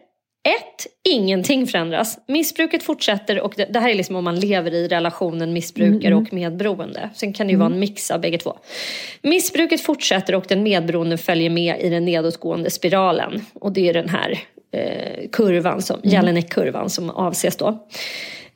[0.42, 0.86] 1.
[1.08, 2.18] Ingenting förändras.
[2.28, 6.32] Missbruket fortsätter och det, det här är liksom om man lever i relationen missbrukare och
[6.32, 7.10] medberoende.
[7.14, 8.58] Sen kan det ju vara en mix av bägge två.
[9.22, 13.46] Missbruket fortsätter och den medberoende följer med i den nedåtgående spiralen.
[13.54, 14.38] Och det är den här
[14.72, 17.86] eh, kurvan, som, Jelinek-kurvan som avses då.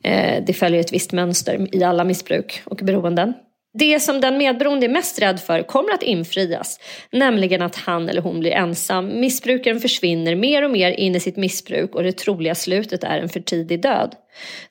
[0.03, 3.33] Eh, det följer ett visst mönster i alla missbruk och beroenden.
[3.77, 6.79] Det som den medberoende är mest rädd för kommer att infrias,
[7.11, 9.19] nämligen att han eller hon blir ensam.
[9.19, 13.29] Missbrukaren försvinner mer och mer in i sitt missbruk och det troliga slutet är en
[13.29, 14.15] för tidig död.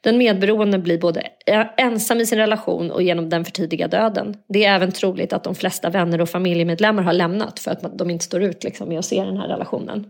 [0.01, 4.37] Den medberoende blir både eh, ensam i sin relation och genom den för tidiga döden.
[4.49, 8.11] Det är även troligt att de flesta vänner och familjemedlemmar har lämnat för att de
[8.11, 10.07] inte står ut liksom, med att se den här relationen.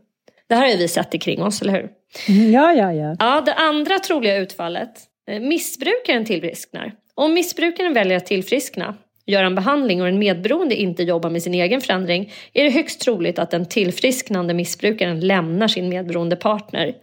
[0.49, 1.89] Det här har vi sett kring oss, eller hur?
[2.29, 3.17] Mm, Ja, ja, ja.
[3.19, 4.91] Ja, det andra troliga utfallet.
[5.31, 6.93] eh, Missbrukaren tillfrisknar.
[7.15, 8.95] Om missbrukaren väljer att tillfriskna,
[9.27, 13.01] gör en behandling och en medberoende inte jobbar med sin egen förändring är det högst
[13.01, 16.95] troligt att den tillfrisknande missbrukaren lämnar sin medberoende partner.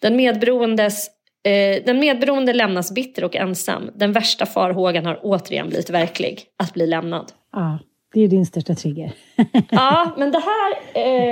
[0.00, 1.08] Den medberoendes
[1.44, 3.90] eh, den medberoende lämnas bitter och ensam.
[3.94, 7.32] Den värsta farhågan har återigen blivit verklig, att bli lämnad.
[7.52, 7.78] ja.
[8.14, 9.12] Det är din största trigger.
[9.70, 10.72] Ja, men det här...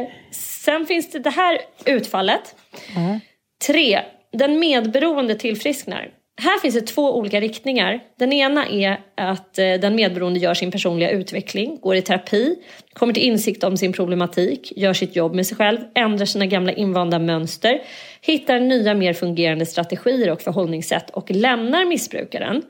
[0.01, 2.57] Eh, sen finns det det här utfallet.
[2.95, 3.21] Ja.
[3.67, 4.01] Tre,
[4.33, 6.11] den medberoende tillfrisknar.
[6.41, 8.01] Här finns det två olika riktningar.
[8.19, 12.57] Den ena är att eh, den medberoende gör sin personliga utveckling, går i terapi,
[12.93, 16.73] kommer till insikt om sin problematik, gör sitt jobb med sig själv, ändrar sina gamla
[16.73, 17.83] invanda mönster,
[18.21, 22.63] hittar nya mer fungerande strategier och förhållningssätt och lämnar missbrukaren.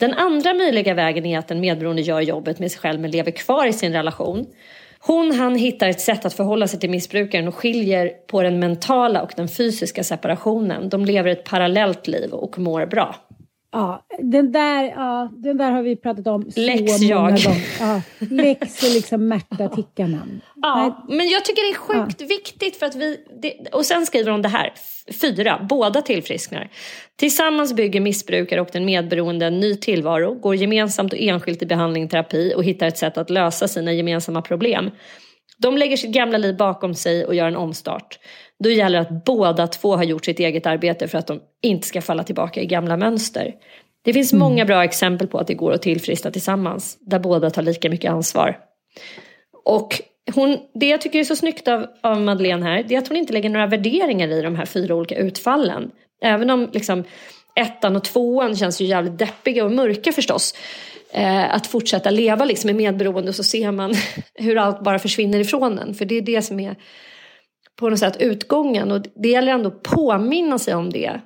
[0.00, 3.30] Den andra möjliga vägen är att den medberoende gör jobbet med sig själv men lever
[3.30, 4.46] kvar i sin relation.
[5.06, 9.22] Hon han hittar ett sätt att förhålla sig till missbrukaren och skiljer på den mentala
[9.22, 10.88] och den fysiska separationen.
[10.88, 13.16] De lever ett parallellt liv och mår bra.
[13.76, 17.22] Ja, den där, ja, den där har vi pratat om så Lex många jag.
[17.22, 17.66] gånger.
[17.80, 20.40] Ja, Lex och liksom Märta Tickanen.
[20.62, 23.24] Ja, men jag tycker det är sjukt viktigt för att vi...
[23.42, 24.72] Det, och sen skriver hon det här.
[25.20, 26.70] Fyra, båda tillfrisknar.
[27.16, 32.08] Tillsammans bygger missbrukare och den medberoende en ny tillvaro, går gemensamt och enskilt i behandling
[32.08, 34.90] terapi och hittar ett sätt att lösa sina gemensamma problem.
[35.58, 38.18] De lägger sitt gamla liv bakom sig och gör en omstart.
[38.64, 41.86] Då gäller det att båda två har gjort sitt eget arbete för att de inte
[41.86, 43.54] ska falla tillbaka i gamla mönster.
[44.04, 47.62] Det finns många bra exempel på att det går att tillfriskna tillsammans, där båda tar
[47.62, 48.58] lika mycket ansvar.
[49.64, 50.02] Och
[50.34, 53.16] hon, det jag tycker är så snyggt av, av Madeleine här, det är att hon
[53.16, 55.90] inte lägger några värderingar i de här fyra olika utfallen.
[56.22, 57.04] Även om liksom
[57.56, 60.54] ettan och tvåan känns ju jävligt deppiga och mörka förstås.
[61.12, 63.94] Eh, att fortsätta leva liksom i medberoende och så ser man
[64.34, 65.94] hur allt bara försvinner ifrån en.
[65.94, 66.76] För det är det som är
[67.76, 68.92] på något sätt utgången.
[68.92, 71.20] Och det gäller ändå att påminna sig om det.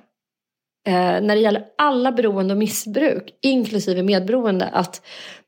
[0.87, 5.01] Eh, när det gäller alla beroende och missbruk, inklusive medberoende, att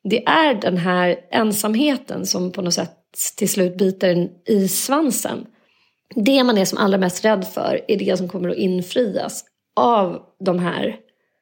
[0.04, 2.92] det är den här ensamheten som på något sätt
[3.38, 5.46] till slut biter en i svansen.
[6.16, 9.46] Det man är som allra mest rädd för är det som kommer att infrias
[9.76, 10.96] av de här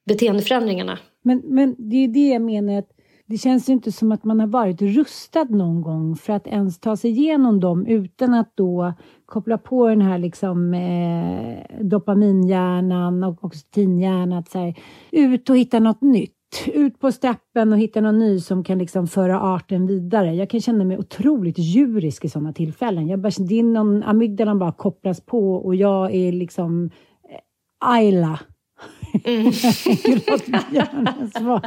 [0.06, 1.00] beteendeförändringarna.
[1.24, 2.90] Men, men det är det jag menar att
[3.26, 6.80] det känns ju inte som att man har varit rustad någon gång för att ens
[6.80, 8.94] ta sig igenom dem utan att då
[9.32, 14.40] koppla på den här liksom eh, dopaminhjärnan och oxytinhjärnan.
[14.40, 14.76] Att så här,
[15.12, 16.38] ut och hitta något nytt.
[16.74, 20.36] ut på steppen och hitta någon ny som kan liksom föra arten vidare.
[20.36, 23.08] Jag kan känna mig otroligt djurisk i sådana tillfällen.
[23.08, 26.90] Jag bara, det är någon amygdalan bara kopplas på och jag är liksom
[27.30, 28.40] eh, Ayla.
[29.24, 29.52] Mm.
[31.42, 31.62] ja.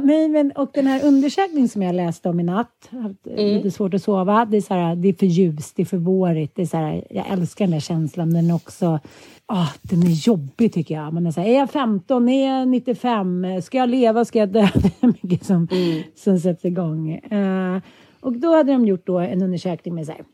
[0.00, 3.56] Nej, men, och den här undersökningen som jag läste om i natt, haft mm.
[3.56, 4.44] lite svårt att sova.
[4.44, 6.52] Det är, så här, det är för ljust, det är för vårigt.
[6.56, 9.00] Det är så här, jag älskar den där känslan, men också
[9.48, 11.12] Oh, den är jobbig tycker jag.
[11.12, 12.28] Man är, så här, är jag 15?
[12.28, 13.46] Är jag 95?
[13.62, 14.24] Ska jag leva?
[14.24, 14.68] Ska jag dö?
[14.74, 16.02] Det är mycket som, mm.
[16.14, 17.20] som sätts igång.
[17.32, 17.80] Uh,
[18.20, 20.24] och då hade de gjort då en undersökning med så här,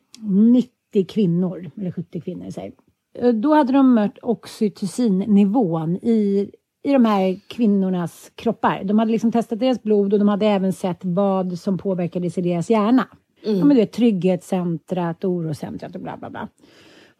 [0.52, 2.50] 90 kvinnor, eller 70 kvinnor.
[2.50, 2.72] Så här.
[3.22, 6.50] Uh, då hade de mött oxytocinnivån i,
[6.82, 8.84] i de här kvinnornas kroppar.
[8.84, 12.40] De hade liksom testat deras blod och de hade även sett vad som påverkades i
[12.40, 13.06] deras hjärna.
[13.44, 13.58] Mm.
[13.58, 16.48] Ja, men du vet, trygghetscentrat, orocentrat och bla bla bla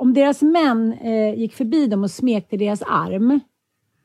[0.00, 3.40] om deras män eh, gick förbi dem och smekte deras arm,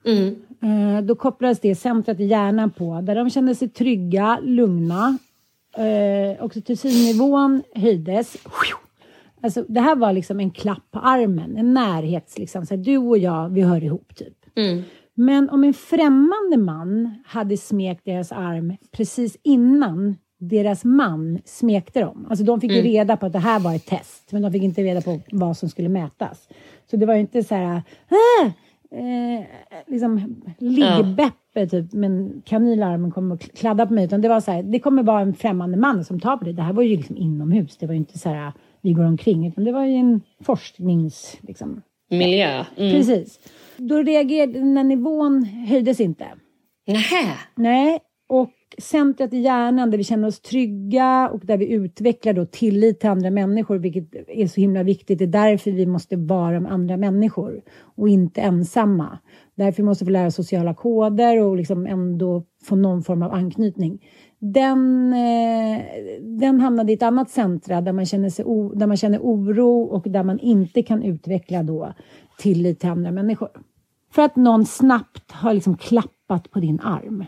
[0.05, 0.35] mm.
[0.61, 5.17] eh, då kopplades det centret i hjärnan på, där de kände sig trygga, lugna.
[5.77, 8.37] Eh, oxytocinnivån höjdes.
[9.45, 12.37] Alltså, det här var liksom en klapp på armen, en närhets...
[12.37, 14.37] Liksom, så här, du och jag, vi hör ihop, typ.
[14.55, 14.83] Mm.
[15.13, 22.25] Men om en främmande man hade smekt deras arm precis innan deras man smekte dem.
[22.29, 22.85] Alltså de fick mm.
[22.85, 25.19] ju reda på att det här var ett test, men de fick inte reda på
[25.31, 26.49] vad som skulle mätas.
[26.91, 28.45] Så det var ju inte så här, ah!
[28.95, 29.45] eh,
[29.87, 31.67] liksom liggbeppe ja.
[31.67, 35.03] typ, men kanylarmen kommer att kladda på mig, utan det var så här, det kommer
[35.03, 36.53] vara en främmande man som tar på det.
[36.53, 38.53] Det här var ju liksom inomhus, det var ju inte så här,
[38.85, 41.37] vi går omkring, utan det var ju en forsknings...
[41.41, 42.65] Liksom, Miljö.
[42.77, 42.91] Mm.
[42.91, 43.39] Precis.
[43.77, 46.25] Då reagerade, när nivån höjdes inte.
[46.87, 47.33] Nähä.
[47.55, 52.45] Nej, och centret i hjärnan där vi känner oss trygga och där vi utvecklar då
[52.45, 55.19] tillit till andra människor, vilket är så himla viktigt.
[55.19, 57.61] Det är därför vi måste vara med andra människor
[57.95, 59.19] och inte ensamma.
[59.55, 63.99] Därför måste vi lära sociala koder och liksom ändå få någon form av anknytning.
[64.39, 65.81] Den, eh,
[66.21, 69.81] den hamnade i ett annat centra där man, känner sig o, där man känner oro
[69.83, 71.93] och där man inte kan utveckla då
[72.37, 73.49] tillit till andra människor.
[74.11, 77.25] För att någon snabbt har liksom klappat på din arm.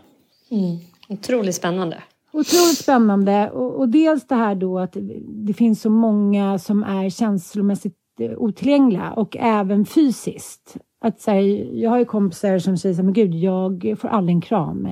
[0.52, 0.78] Mm.
[1.10, 2.04] Otroligt spännande.
[2.32, 3.50] Otroligt spännande.
[3.50, 4.98] Och, och, dels det här då att
[5.46, 10.78] det finns så många som är känslomässigt eh, otillgängliga och även fysiskt.
[11.02, 11.40] Att så här,
[11.74, 14.88] jag har ju kompisar som säger så här, men gud, jag får aldrig en kram.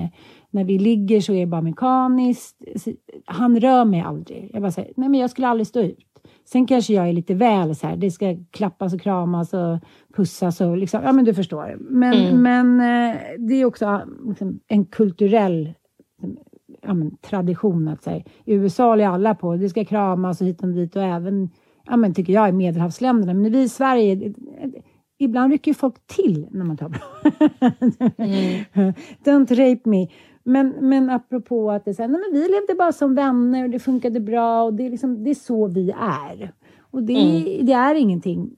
[0.56, 2.58] När vi ligger så är det bara mekaniskt.
[3.26, 4.50] Han rör mig aldrig.
[4.54, 6.00] Jag bara säger, nej men jag skulle aldrig stå ut.
[6.46, 9.80] Sen kanske jag är lite väl så här, det ska klappas och kramas och
[10.16, 11.78] pussas och liksom, ja men du förstår.
[11.80, 12.42] Men, mm.
[12.42, 15.74] men eh, det är också liksom, en kulturell
[16.82, 18.24] ja, men, tradition att säga.
[18.46, 21.50] I USA håller alla på, det ska kramas och hit och dit och även,
[21.86, 23.34] ja men tycker jag, i medelhavsländerna.
[23.34, 24.34] Men vi i Sverige,
[25.18, 27.00] ibland rycker folk till när man tar på
[28.18, 28.64] mm.
[29.26, 30.08] Don't rape me.
[30.48, 33.70] Men, men apropå att det så här, nej men vi levde bara som vänner och
[33.70, 36.52] det funkade bra och det är, liksom, det är så vi är.
[36.80, 37.66] Och det, mm.
[37.66, 38.56] det är ingenting.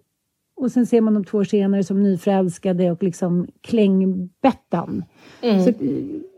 [0.55, 5.03] Och sen ser man de två år senare som nyförälskade och liksom klängbettan.
[5.41, 5.63] Mm.
[5.63, 5.71] Så,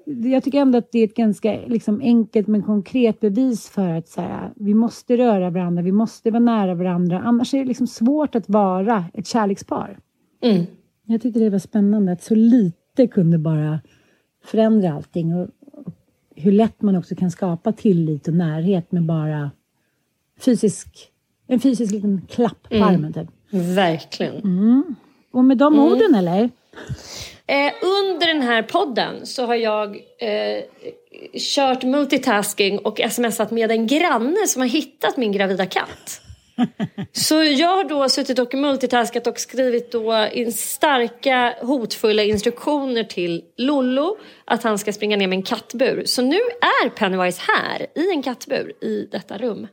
[0.05, 4.07] jag tycker ändå att det är ett ganska liksom, enkelt men konkret bevis för att
[4.07, 7.19] så här, vi måste röra varandra, vi måste vara nära varandra.
[7.19, 9.99] Annars är det liksom svårt att vara ett kärlekspar.
[10.41, 10.65] Mm.
[11.05, 13.79] Jag tyckte det var spännande att så lite kunde bara
[14.43, 15.35] förändra allting.
[15.35, 15.47] Och,
[16.35, 19.51] hur lätt man också kan skapa tillit och närhet med bara
[20.39, 20.87] fysisk,
[21.47, 22.87] en fysisk liten klapp på mm.
[22.87, 23.13] armen.
[23.13, 23.27] Typ.
[23.49, 24.35] Verkligen.
[24.35, 24.95] Mm.
[25.31, 25.85] Och med de mm.
[25.85, 26.49] orden eller?
[27.47, 30.63] Eh, under den här podden så har jag eh,
[31.55, 36.21] kört multitasking och smsat med en granne som har hittat min gravida katt.
[37.11, 43.43] Så jag har då suttit och multitaskat och skrivit då in starka hotfulla instruktioner till
[43.57, 46.03] Lollo att han ska springa ner med en kattbur.
[46.05, 49.67] Så nu är Pennywise här i en kattbur i detta rum.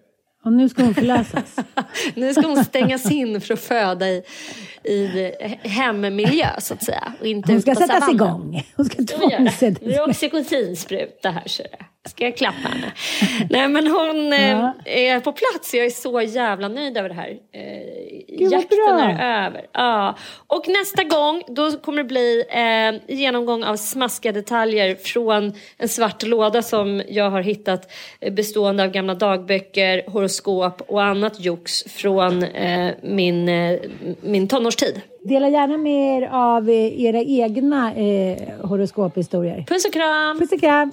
[0.45, 1.57] Och nu ska hon förlösas.
[2.15, 4.23] nu ska hon stängas in för att föda i,
[4.89, 7.13] i hemmiljö så att säga.
[7.21, 8.63] Och inte hon ska sättas igång.
[8.77, 11.67] Hon ska tvångssättas Det är oxytocinspruta här ser.
[12.09, 12.93] Ska jag klappa henne?
[13.51, 14.75] Nej men hon ja.
[14.85, 15.75] eh, är på plats.
[15.75, 17.31] Jag är så jävla nöjd över det här.
[17.53, 19.67] Eh, Gud, jakten är över.
[19.73, 20.17] Ja.
[20.47, 26.23] Och nästa gång då kommer det bli eh, genomgång av smaskiga detaljer från en svart
[26.23, 32.43] låda som jag har hittat eh, bestående av gamla dagböcker, horoskop och annat jox från
[32.43, 33.81] eh, min, eh,
[34.21, 35.03] min tonårstid.
[35.23, 39.65] Dela gärna med er av eh, era egna eh, horoskophistorier.
[39.69, 40.39] Puss och kram!
[40.39, 40.93] Puss och kram!